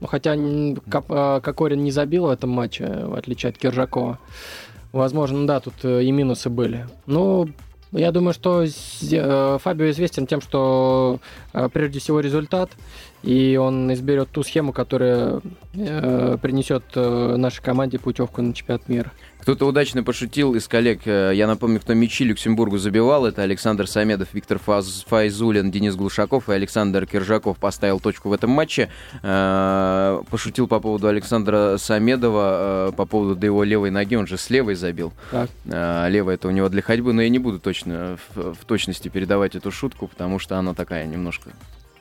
[0.00, 4.18] Ну, хотя э, Кокорин не забил в этом матче, в отличие от Киржакова.
[4.92, 6.86] Возможно, да, тут э, и минусы были.
[7.06, 7.48] Ну,
[7.98, 11.20] я думаю, что э, Фабио известен тем, что
[11.52, 12.70] э, прежде всего результат,
[13.24, 15.40] и он изберет ту схему, которая
[15.74, 19.10] э, принесет э, нашей команде путевку на чемпионат мира.
[19.40, 21.00] Кто-то удачно пошутил из коллег.
[21.04, 23.26] э, Я напомню, кто мячи Люксембургу забивал.
[23.26, 28.50] Это Александр Самедов, Виктор Фаз- Файзулин, Денис Глушаков и Александр Киржаков поставил точку в этом
[28.50, 28.88] матче.
[29.22, 34.14] Э, Пошутил по поводу Александра Самедова, э, по поводу его левой ноги.
[34.16, 35.12] Он же с левой забил.
[35.30, 35.50] Так.
[36.10, 39.70] Левая это у него для ходьбы, но я не буду точно в точности передавать эту
[39.70, 41.50] шутку, потому что она такая немножко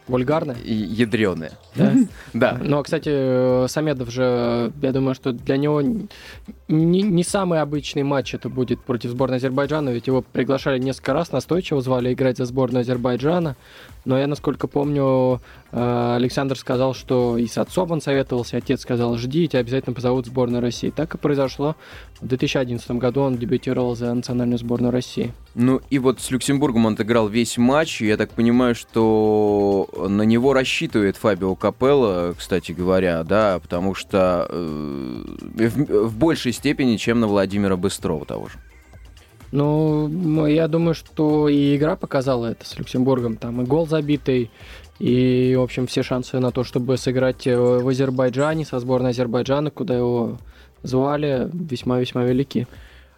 [0.07, 0.55] Вульгарно?
[0.63, 1.51] ядреная.
[1.75, 1.93] Да?
[2.33, 2.59] Да.
[2.61, 8.03] Ну, а, кстати, э, Самедов же, я думаю, что для него не, не самый обычный
[8.03, 12.45] матч это будет против сборной Азербайджана, ведь его приглашали несколько раз, настойчиво звали играть за
[12.45, 13.55] сборную Азербайджана.
[14.05, 15.39] Но я, насколько помню,
[15.71, 20.25] э, Александр сказал, что и с отцом он советовался, отец сказал, жди, тебя обязательно позовут
[20.25, 20.89] в сборную России.
[20.89, 21.75] Так и произошло.
[22.19, 25.33] В 2011 году он дебютировал за национальную сборную России.
[25.55, 28.01] Ну и вот с Люксембургом он отыграл весь матч.
[28.01, 34.47] и Я так понимаю, что на него рассчитывает Фабио Капелло, кстати говоря, да, потому что
[34.49, 38.59] э, в, в большей степени, чем на Владимира Быстрова того же.
[39.51, 43.37] Ну, я думаю, что и игра показала это с Люксембургом.
[43.37, 44.49] Там и гол забитый,
[44.97, 49.69] и, в общем, все шансы на то, чтобы сыграть э, в Азербайджане, со сборной Азербайджана,
[49.69, 50.37] куда его
[50.81, 52.67] звали, весьма-весьма велики.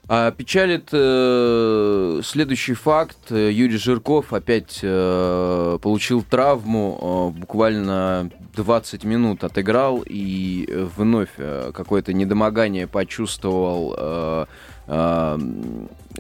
[0.08, 3.32] А печалит э, следующий факт.
[3.32, 12.14] Юрий Жирков опять э, получил травму, э, буквально 20 минут отыграл и вновь э, какое-то
[12.14, 13.96] недомогание почувствовал.
[13.98, 14.46] э,
[14.88, 15.40] э,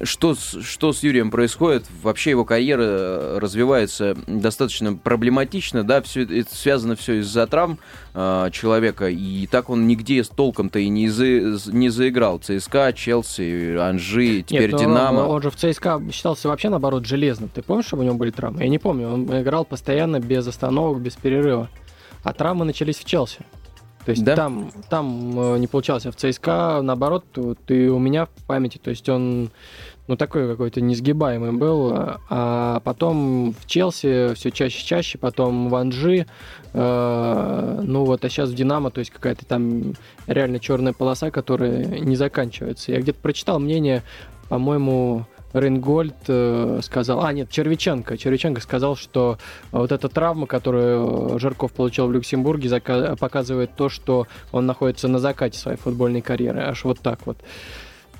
[0.03, 1.85] что, с, что с Юрием происходит?
[2.01, 7.79] Вообще его карьера э, развивается достаточно проблематично, да, все это связано все из-за травм
[8.13, 12.39] э, человека, и так он нигде с толком-то и не, за- не заиграл.
[12.39, 15.21] ЦСКА, Челси, Анжи, теперь Нет, Динамо.
[15.21, 17.49] Он же в ЦСКА считался вообще, наоборот, железным.
[17.49, 18.61] Ты помнишь, чтобы у него были травмы?
[18.63, 19.09] Я не помню.
[19.09, 21.69] Он играл постоянно, без остановок, без перерыва.
[22.23, 23.39] А травмы начались в Челси.
[24.05, 24.35] То есть Да?
[24.35, 26.11] там, там э, не получался.
[26.11, 27.25] В ЦСКА, наоборот,
[27.67, 28.77] и у меня в памяти.
[28.77, 29.49] То есть он,
[30.07, 31.91] ну, такой какой-то несгибаемый был.
[31.93, 36.27] а- А потом в Челси все чаще и чаще, потом в Анжи.
[36.73, 39.93] э, ну вот, а сейчас в Динамо, то есть какая-то там
[40.27, 42.91] реально черная полоса, которая не заканчивается.
[42.91, 44.03] Я где-то прочитал мнение,
[44.49, 49.37] по-моему, Рейнгольд э, сказал, а нет, Червиченко, Червиченко сказал, что
[49.71, 55.19] вот эта травма, которую Жирков получил в Люксембурге, зака- показывает то, что он находится на
[55.19, 57.37] закате своей футбольной карьеры, аж вот так вот.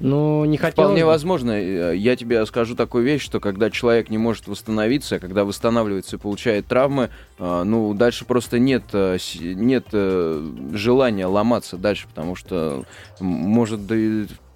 [0.01, 0.83] Ну, не хотел.
[0.85, 1.51] Вполне возможно.
[1.51, 6.19] Э, Я тебе скажу такую вещь, что когда человек не может восстановиться, когда восстанавливается и
[6.19, 12.83] получает травмы, э, ну, дальше просто нет, э, нет э, желания ломаться дальше, потому что
[13.21, 13.95] может да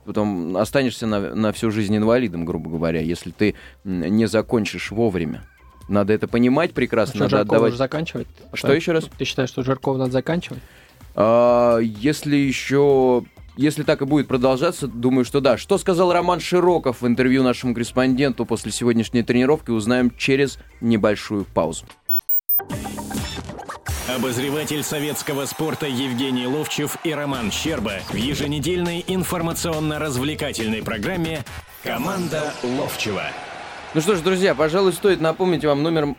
[0.05, 5.43] потом останешься на, на всю жизнь инвалидом, грубо говоря, если ты не закончишь вовремя.
[5.87, 7.69] Надо это понимать прекрасно, Что, надо Жиркова отдавать...
[7.69, 8.27] уже заканчивать?
[8.53, 9.05] Что еще раз?
[9.17, 10.61] Ты считаешь, что Жиркова надо заканчивать?
[11.15, 13.23] А, если еще...
[13.57, 15.57] Если так и будет продолжаться, думаю, что да.
[15.57, 21.85] Что сказал Роман Широков в интервью нашему корреспонденту после сегодняшней тренировки, узнаем через небольшую паузу.
[24.15, 31.45] Обозреватель советского спорта Евгений Ловчев и Роман Щерба в еженедельной информационно-развлекательной программе
[31.83, 33.25] «Команда Ловчева».
[33.93, 36.15] Ну что ж, друзья, пожалуй, стоит напомнить вам номер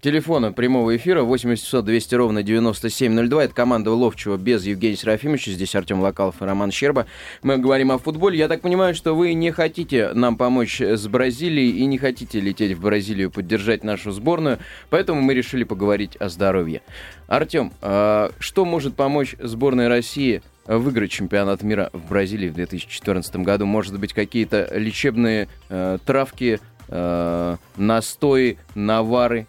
[0.00, 3.44] телефона прямого эфира 800 200 ровно 9702.
[3.44, 5.52] Это команда Ловчева без Евгения Серафимовича.
[5.52, 7.06] Здесь Артем Локалов и Роман Щерба.
[7.42, 8.38] Мы говорим о футболе.
[8.38, 12.76] Я так понимаю, что вы не хотите нам помочь с Бразилией и не хотите лететь
[12.76, 14.58] в Бразилию поддержать нашу сборную.
[14.88, 16.82] Поэтому мы решили поговорить о здоровье.
[17.26, 23.66] Артем, а что может помочь сборной России выиграть чемпионат мира в Бразилии в 2014 году?
[23.66, 26.58] Может быть, какие-то лечебные э, травки,
[26.88, 29.46] э, настои, навары,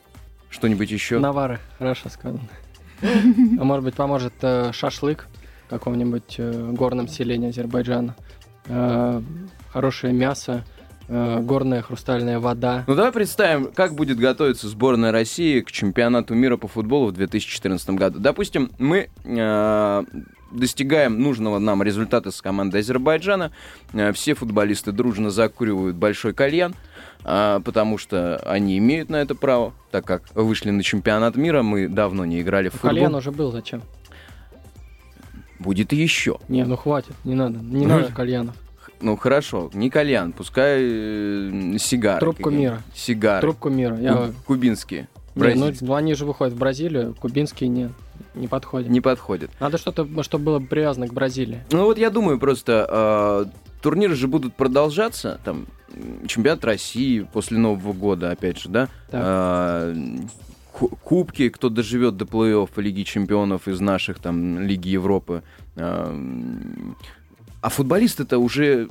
[0.51, 1.19] что-нибудь еще?
[1.19, 2.47] Навары, хорошо сказано.
[3.59, 5.27] А может быть, поможет э, шашлык
[5.65, 8.15] в каком-нибудь э, горном селении Азербайджана.
[8.67, 9.21] Э,
[9.71, 10.63] хорошее мясо,
[11.11, 12.83] э, горная хрустальная вода.
[12.87, 17.89] Ну давай представим, как будет готовиться сборная России к чемпионату мира по футболу в 2014
[17.91, 18.19] году.
[18.19, 20.03] Допустим, мы э,
[20.51, 23.51] достигаем нужного нам результата с командой Азербайджана.
[23.93, 26.75] Э, все футболисты дружно закуривают большой кальян,
[27.25, 31.87] э, потому что они имеют на это право, так как вышли на чемпионат мира, мы
[31.87, 32.91] давно не играли в футбол.
[32.91, 33.81] Кальян уже был, зачем?
[35.59, 36.39] Будет и еще.
[36.47, 38.55] Не, ну хватит, не надо, не Ну, надо кальянов.
[39.01, 42.19] Ну хорошо, не кальян, пускай э, сигары.
[42.19, 42.81] Трубку мира.
[42.93, 43.41] Сигары.
[43.41, 43.97] Трубку мира.
[43.97, 44.13] Я...
[44.13, 45.07] Куб- Кубинские.
[45.35, 47.89] Не, ну, ну, они же выходят в Бразилию, кубинские не,
[48.35, 48.89] не подходят.
[48.89, 49.49] Не подходят.
[49.61, 51.63] Надо что-то, чтобы было привязано к Бразилии.
[51.71, 53.45] Ну вот я думаю, просто э,
[53.81, 55.67] турниры же будут продолжаться, там,
[56.27, 58.89] чемпионат России после Нового года, опять же, да?
[59.11, 59.95] Э,
[60.73, 65.43] ку- кубки, кто доживет до плей-офф Лиги Чемпионов из наших, там, Лиги Европы.
[65.77, 66.13] Э,
[67.61, 68.89] а футболисты-то уже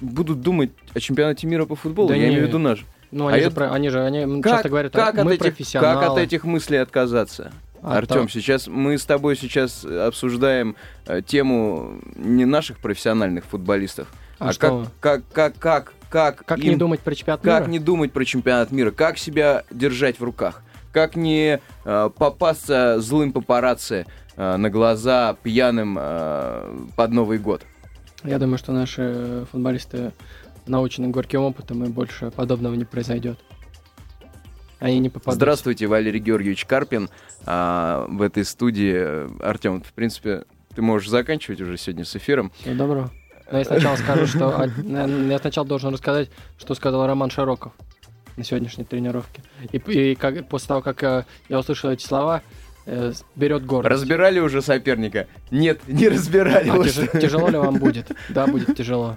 [0.00, 2.84] будут думать о чемпионате мира по футболу, Да я имею в виду наш.
[3.10, 5.42] Ну, А они, же, это- про- они же они Как, часто говорят, как, мы от
[5.42, 7.52] этих, как от этих мыслей отказаться?
[7.82, 14.06] А Артем, то- сейчас мы с тобой сейчас обсуждаем э, тему не наших профессиональных футболистов,
[14.38, 17.60] А а, что как, как, как, как, как, Как им- не думать про чемпионат как
[17.62, 17.70] мира?
[17.70, 23.32] не думать про чемпионат мира, как себя держать в руках, как не э, попасться злым
[23.32, 24.06] папарацци
[24.36, 27.62] э, на глаза пьяным э, под Новый год.
[28.24, 30.12] Я думаю, что наши футболисты
[30.66, 33.38] научены горьким опытом, и больше подобного не произойдет.
[34.78, 35.34] Они не попадут.
[35.34, 37.10] Здравствуйте, Валерий Георгиевич Карпин.
[37.44, 42.50] А, в этой студии, Артем, в принципе, ты можешь заканчивать уже сегодня с эфиром.
[42.60, 43.10] Всего доброго.
[43.50, 44.70] Но я сначала скажу, что...
[44.86, 47.72] Я сначала должен рассказать, что сказал Роман Широков
[48.36, 49.42] на сегодняшней тренировке.
[49.72, 52.42] И, и как, после того, как э, я услышал эти слова,
[52.86, 53.92] э, берет гордость.
[54.00, 55.26] Разбирали уже соперника?
[55.50, 56.68] Нет, не разбирали.
[56.68, 58.10] А тяж- тяжело ли вам будет?
[58.28, 59.16] Да, будет тяжело.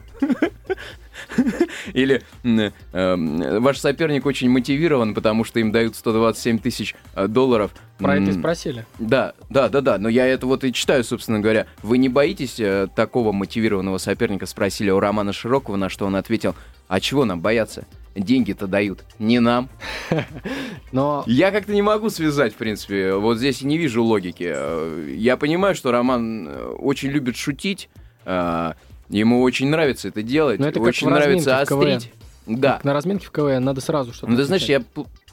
[1.93, 7.71] Или э, ваш соперник очень мотивирован, потому что им дают 127 тысяч э, долларов.
[7.97, 8.85] Про это и спросили.
[8.99, 9.97] Да, да, да, да.
[9.97, 11.67] Но я это вот и читаю, собственно говоря.
[11.81, 14.45] Вы не боитесь э, такого мотивированного соперника?
[14.45, 16.55] Спросили у Романа Широкого, на что он ответил:
[16.87, 17.85] А чего нам бояться?
[18.15, 19.69] Деньги-то дают не нам.
[20.91, 23.13] Но Я как-то не могу связать, в принципе.
[23.15, 24.51] Вот здесь не вижу логики.
[24.55, 27.89] Э, Я понимаю, что Роман э, очень любит шутить.
[28.25, 28.73] э,
[29.09, 30.59] Ему очень нравится это делать.
[30.59, 31.93] Но это как очень нравится КВН.
[31.95, 32.11] острить.
[32.45, 32.79] Да.
[32.83, 34.83] на разминке в КВН надо сразу что-то Ну, ты знаешь, я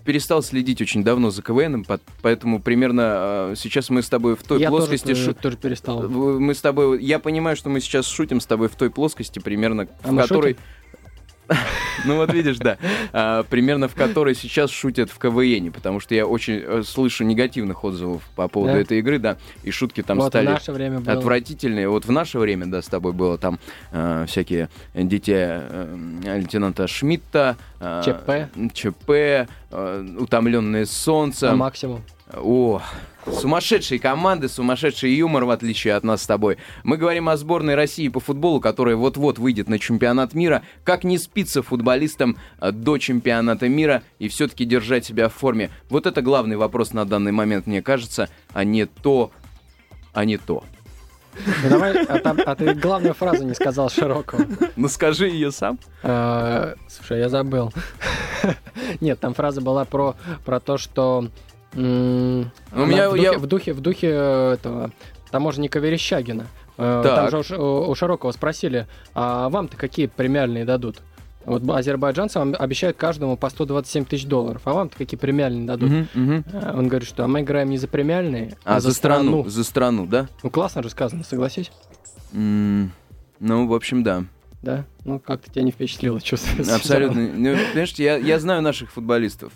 [0.05, 4.71] перестал следить очень давно за по- поэтому примерно сейчас мы с тобой в той Я
[4.71, 5.11] тоже, плоскости...
[5.13, 6.09] э, шу- тоже перестал.
[6.09, 7.03] Мы с тобой...
[7.03, 10.57] Я понимаю, что мы сейчас шутим с тобой в той плоскости, примерно А в которой...
[12.07, 12.79] Ну вот видишь, да.
[13.13, 17.85] А, примерно в которой сейчас шутят в КВНе, потому что я очень э, слышу негативных
[17.85, 18.81] отзывов по поводу Да?
[18.81, 21.19] этой игры, да, и шутки там вот стали наше время было.
[21.19, 21.89] отвратительные.
[21.91, 23.59] Вот в наше время, да, с тобой было там
[23.93, 28.51] э, всякие дети э, лейтенанта Шмидта, э, ЧП.
[28.73, 29.49] ЧП,
[30.19, 31.59] утомленные солнцем.
[31.59, 32.03] максимум.
[32.35, 32.81] О,
[33.27, 36.59] сумасшедшие команды, сумасшедший юмор, в отличие от нас с тобой.
[36.85, 40.63] Мы говорим о сборной России по футболу, которая вот-вот выйдет на чемпионат мира.
[40.85, 45.71] Как не спиться футболистам э, до чемпионата мира и все-таки держать себя в форме?
[45.89, 49.31] Вот это главный вопрос на данный момент, мне кажется, а не то,
[50.13, 50.65] а не то.
[51.63, 54.45] Ну, давай, а, там- а ты главную фразу не сказал Широкого.
[54.77, 55.79] Ну скажи ее сам.
[56.03, 57.73] Э, Слушай, я забыл.
[59.01, 61.29] Нет, там фраза была про, про то, что
[61.75, 64.91] Ну, у меня- в, духе, я- в духе в духе этого
[65.31, 66.47] таможенника Верещагина.
[66.77, 67.31] Э, Так.
[67.31, 70.99] Там же у у, Широкого спросили, а вам-то какие премиальные дадут?
[71.47, 75.91] Вот азербайджанцам обещают каждому по 127 тысяч долларов, а вам-то какие премиальные дадут?
[76.15, 76.45] Мгм.
[76.53, 80.07] Э, Он говорит, что а мы играем не за премиальные, А, за страну, за страну,
[80.07, 80.29] да?
[80.43, 81.71] Ну, классно же сказано, согласись?
[82.33, 82.93] М,
[83.39, 84.25] Ну, в общем, да.
[84.63, 84.85] Да?
[85.07, 86.67] Ну, как-то тебя не впечатлило, чувствую.
[86.75, 87.21] Абсолютно.
[87.23, 89.53] Ну, Понимаешь, я, я знаю наших футболистов.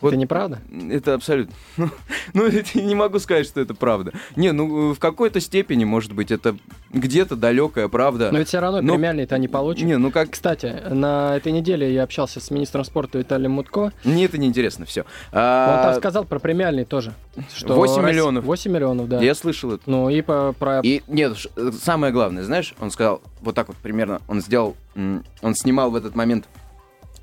[0.00, 0.60] Вот Это неправда?
[0.90, 1.54] Это абсолютно.
[2.32, 4.12] Ну, это не могу сказать, что это правда.
[4.36, 6.56] Не, ну, в какой-то степени, может быть, это
[6.92, 8.30] где-то далекая правда.
[8.30, 9.84] Но ведь все равно Но- премиальные-то они получат.
[9.84, 10.30] Не, ну как...
[10.30, 13.92] Кстати, на этой неделе я общался с министром спорта Виталием Мутко.
[14.04, 15.02] Мне это неинтересно, все.
[15.32, 15.36] Он
[15.82, 17.12] там сказал про премиальные тоже.
[17.54, 18.44] Что 8 Россия- миллионов.
[18.44, 19.20] 8 миллионов, да.
[19.20, 19.82] Я слышал это.
[19.86, 20.80] Ну и по- про...
[20.82, 21.36] И нет,
[21.82, 26.14] самое главное, знаешь, он сказал вот так вот примерно, он сделал, он снимал в этот
[26.14, 26.46] момент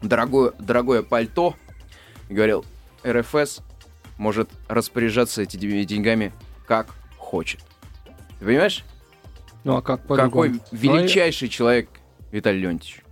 [0.02, 1.56] дорогое, дорогое пальто
[2.30, 2.66] и говорил,
[3.06, 3.60] РФС
[4.18, 6.32] может распоряжаться этими деньгами
[6.66, 7.62] как хочет.
[8.40, 8.84] Ты понимаешь,
[9.63, 10.60] Ну а как какой по-другому?
[10.71, 11.90] величайший человек
[12.32, 13.04] Виталий Леонтьевич?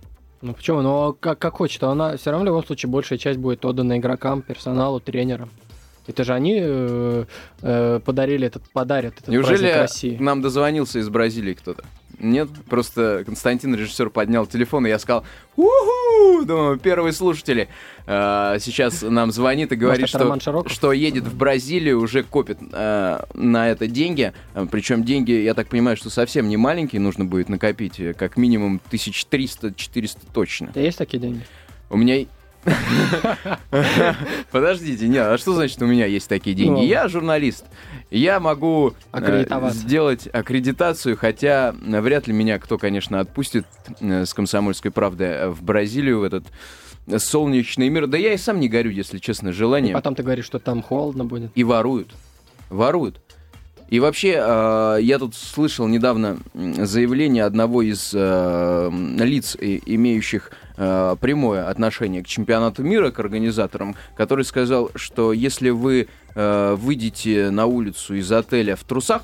[0.42, 0.82] Ну почему?
[0.82, 4.42] Ну как, как хочет, она все равно в любом случае большая часть будет отдана игрокам,
[4.42, 5.50] персоналу, тренерам.
[6.06, 7.24] Это же они э,
[7.62, 10.16] э, подарили этот, подарят этот Неужели праздник России.
[10.18, 11.84] нам дозвонился из Бразилии кто-то?
[12.18, 17.68] Нет, просто Константин, режиссер, поднял телефон, и я сказал, уху, думаю, первые слушатели.
[18.06, 23.68] А, сейчас нам звонит и говорит, что, что едет в Бразилию, уже копит а, на
[23.68, 24.32] это деньги.
[24.54, 28.38] А, Причем деньги, я так понимаю, что совсем не маленькие, нужно будет накопить, э, как
[28.38, 30.68] минимум 1300-400 точно.
[30.68, 31.42] Тебя есть такие деньги?
[31.90, 32.26] У меня...
[34.50, 36.80] Подождите, нет, а что значит у меня есть такие деньги?
[36.80, 36.84] Ну.
[36.84, 37.64] Я журналист.
[38.10, 43.66] Я могу э, сделать аккредитацию, хотя вряд ли меня кто, конечно, отпустит
[44.00, 46.44] э, с комсомольской правды в Бразилию, в этот
[47.18, 48.06] солнечный мир.
[48.06, 49.94] Да я и сам не горю, если честно, И желанием.
[49.94, 51.50] потом ты говоришь, что там холодно будет.
[51.54, 52.10] И воруют.
[52.70, 53.20] Воруют.
[53.88, 61.68] И вообще, э, я тут слышал недавно заявление одного из лиц, и- имеющих э, прямое
[61.68, 68.14] отношение к чемпионату мира, к организаторам, который сказал, что если вы э, выйдете на улицу
[68.14, 69.22] из отеля в трусах,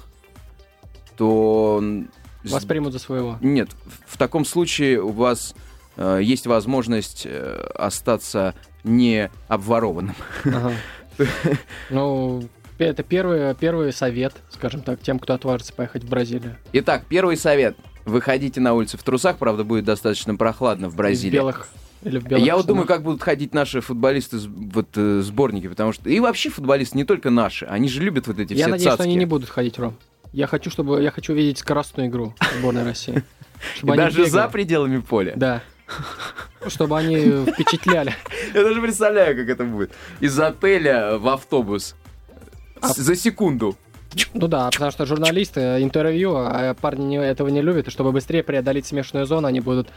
[1.17, 1.79] то...
[1.81, 2.09] м,
[2.45, 3.39] с- Воспримут за своего.
[3.41, 3.69] Нет,
[4.07, 5.55] в, в таком случае у вас
[5.97, 10.15] э, есть возможность э, остаться не обворованным.
[10.45, 10.73] Ага.
[11.91, 12.49] Ну,
[12.79, 16.57] это первый, первый совет, скажем так, тем, кто отважится поехать в Бразилию.
[16.73, 17.77] Итак, первый совет.
[18.05, 21.37] Выходите на улицы в трусах, правда, будет достаточно прохладно в Бразилии.
[21.37, 21.69] белых
[22.03, 25.93] или в белых Я вот думаю, как будут ходить наши футболисты, вот э, сборники, потому
[25.93, 26.11] что...
[26.11, 28.97] И вообще футболисты не только наши, они же любят вот эти Я все надеюсь, что
[28.97, 29.09] цацки.
[29.09, 29.97] они не будут ходить, Ром.
[30.33, 33.23] Я хочу, чтобы я хочу видеть скоростную игру сборной России.
[33.83, 35.35] Даже за пределами поля.
[35.37, 35.63] Да.
[36.67, 38.15] Чтобы они впечатляли.
[38.55, 39.93] Я даже представляю, как это будет.
[40.21, 41.95] Из отеля в автобус.
[42.81, 43.77] А За секунду.
[44.35, 48.43] Ну да, потому что журналисты интервью, а парни не- этого не любят, и чтобы быстрее
[48.43, 49.89] преодолеть смешанную зону, они будут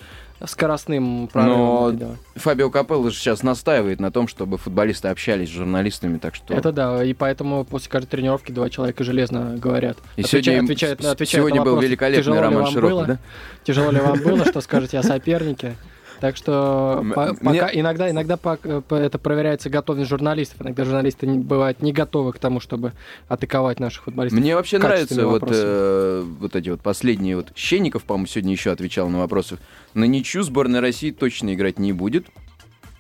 [0.44, 2.18] скоростным Но делать.
[2.36, 6.54] Фабио Капелло же сейчас настаивает на том, чтобы футболисты общались с журналистами, так что...
[6.54, 9.98] Это да, и поэтому после каждой тренировки два человека железно говорят.
[10.18, 13.18] И Отвечают- сегодня, с- отвечают сегодня на был вопрос, великолепный тяжело ли Роман Широков, да?
[13.64, 15.76] Тяжело ли вам было, что скажете о сопернике?
[16.20, 20.62] Так что М- по- мне- пока иногда, иногда пок- по- это проверяется готовность журналистов.
[20.62, 22.94] Иногда журналисты не, бывают не готовы к тому, чтобы
[23.28, 24.40] атаковать наших футболистов.
[24.40, 27.52] Мне вообще качественными вот, э, вот эти вот последние вот.
[27.56, 29.58] Щенников, по-моему, сегодня еще отвечал на вопросы.
[29.94, 32.28] На ничью сборная России точно играть не будет.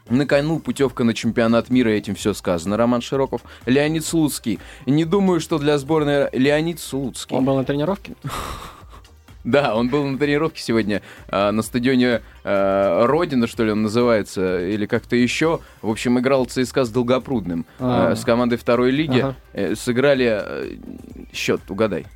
[0.09, 2.77] На кону путевка на чемпионат мира, этим все сказано.
[2.77, 3.41] Роман Широков.
[3.65, 4.59] Леонид Слуцкий.
[4.85, 6.29] Не думаю, что для сборной...
[6.31, 7.35] Леонид Слуцкий.
[7.35, 8.13] Он был на тренировке?
[9.45, 14.67] Да, он был на тренировке сегодня а, на стадионе а, Родина, что ли, он называется,
[14.67, 15.59] или как-то еще.
[15.83, 18.15] В общем, играл ЦСКА с Долгопрудным, А.
[18.15, 19.19] с командой второй лиги.
[19.19, 19.35] Ага.
[19.53, 20.75] Э, Сыграли э,
[21.31, 22.07] счет, угадай.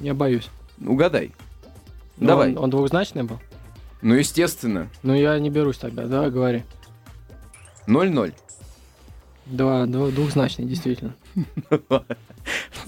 [0.00, 0.50] Я боюсь.
[0.84, 1.32] Угадай.
[2.18, 2.50] Ну, Давай.
[2.52, 3.40] Он, он двухзначный был?
[4.02, 4.88] Ну, естественно.
[5.02, 6.04] Ну, я не берусь тогда.
[6.04, 6.62] Давай, говори.
[7.86, 8.34] 0-0.
[9.46, 11.14] Два, два- двухзначный, действительно.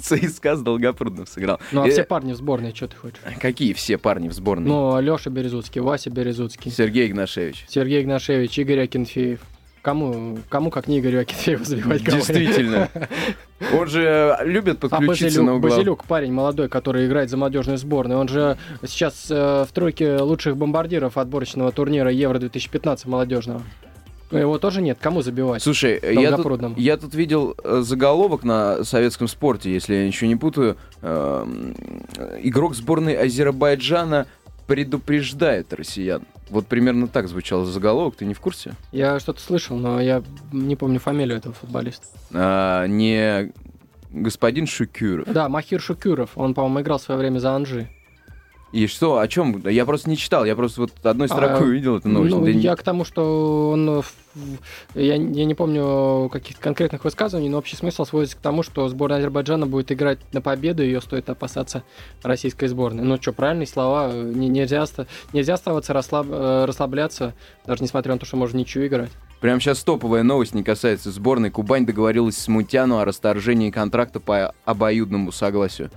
[0.07, 1.61] ЦСКА с Долгопрудным сыграл.
[1.73, 3.19] Ну, а Э, все парни в сборной, что ты хочешь?
[3.41, 4.69] Какие все парни в сборной?
[4.69, 7.65] Ну, Леша Березуцкий, Вася Березуцкий, Сергей Игнашевич.
[7.69, 9.41] Сергей Игнашевич, Игорь Акинфеев.
[9.83, 12.03] Кому, кому как не Игорю Акинфееву забивать?
[12.03, 12.89] Действительно.
[13.73, 14.03] Он же
[14.41, 15.71] э, любит А подключиться на Базилюк, угла.
[15.71, 20.57] Базилюк, парень молодой, который играет за молодежную сборную, он же сейчас э, в тройке лучших
[20.57, 23.63] бомбардиров отборочного турнира Евро-2015 молодежного.
[24.31, 25.63] Его тоже нет, кому забивать?
[25.63, 30.37] Слушай, я тут, я тут видел э, заголовок на советском спорте, если я ничего не
[30.37, 30.77] путаю.
[31.03, 31.75] Эм,
[32.43, 34.27] Игрок сборной Азербайджана
[34.67, 36.23] предупреждает россиян.
[36.51, 38.73] Вот примерно так звучал заголовок, ты не в курсе?
[38.93, 40.23] Я что-то слышал, но я
[40.53, 42.07] не помню фамилию этого футболиста.
[42.33, 43.53] А, не
[44.11, 45.27] господин Шукюров.
[45.29, 47.89] Да, Махир Шукюров, он, по-моему, играл в свое время за Анжи.
[48.73, 49.63] И что, о чем?
[49.69, 52.35] Я просто не читал, я просто вот одной строкой А, увидел эту новость.
[52.35, 53.89] Ну, Да не- я к тому, что он...
[53.89, 54.03] э,
[54.95, 59.19] Я, я не помню каких-то конкретных высказываний, но общий смысл сводится к тому, что сборная
[59.19, 61.85] Азербайджана будет играть на победу, ее стоит опасаться
[62.25, 63.05] российской сборной.
[63.05, 64.85] Ну что, правильные слова, э, не- нельзя,
[65.33, 67.35] нельзя оставаться расслаб- э, расслабляться,
[67.67, 69.11] даже несмотря на то, что можно ничего играть.
[69.41, 71.51] Прямо сейчас топовая новость не касается сборной.
[71.51, 75.91] Кубань договорилась с Мутяну о расторжении контракта по обоюдному согласию.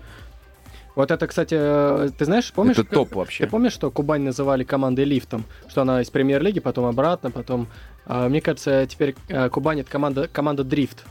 [1.00, 2.78] Вот это, кстати, э, ты знаешь, помнишь...
[2.78, 3.46] Это топ вообще.
[3.46, 5.46] Ты помнишь, что Кубань называли командой лифтом?
[5.70, 7.68] Что она из премьер-лиги, потом обратно, потом...
[8.06, 11.06] а, мне кажется, теперь э, Кубань это команда, команда дрифт.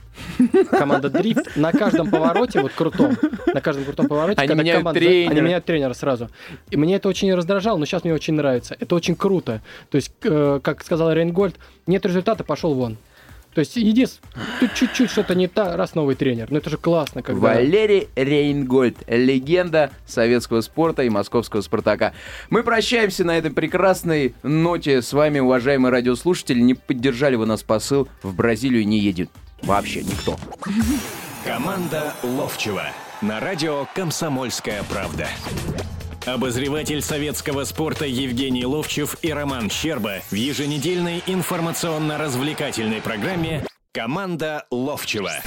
[0.70, 3.16] Команда дрифт на каждом повороте, вот крутом,
[3.46, 5.30] на каждом крутом повороте, Они когда меняют команда- тренера.
[5.30, 6.28] они меняют тренера сразу.
[6.70, 8.76] И мне это очень раздражало, но сейчас мне очень нравится.
[8.78, 9.62] Это очень круто.
[9.88, 12.98] То есть, э, как сказал Рейнгольд, нет результата, пошел вон.
[13.54, 14.30] То есть единственное,
[14.60, 16.48] тут чуть-чуть что-то не та, раз новый тренер.
[16.50, 17.40] Но это же классно, когда...
[17.40, 22.12] Валерий Рейнгольд, легенда советского спорта и московского «Спартака».
[22.50, 26.60] Мы прощаемся на этой прекрасной ноте с вами, уважаемые радиослушатели.
[26.60, 29.30] Не поддержали вы нас посыл, в Бразилию не едет
[29.62, 30.36] вообще никто.
[31.44, 32.84] Команда Ловчева
[33.22, 35.26] на радио «Комсомольская правда».
[36.34, 45.40] Обозреватель советского спорта Евгений Ловчев и Роман Щерба в еженедельной информационно-развлекательной программе «Команда Ловчева».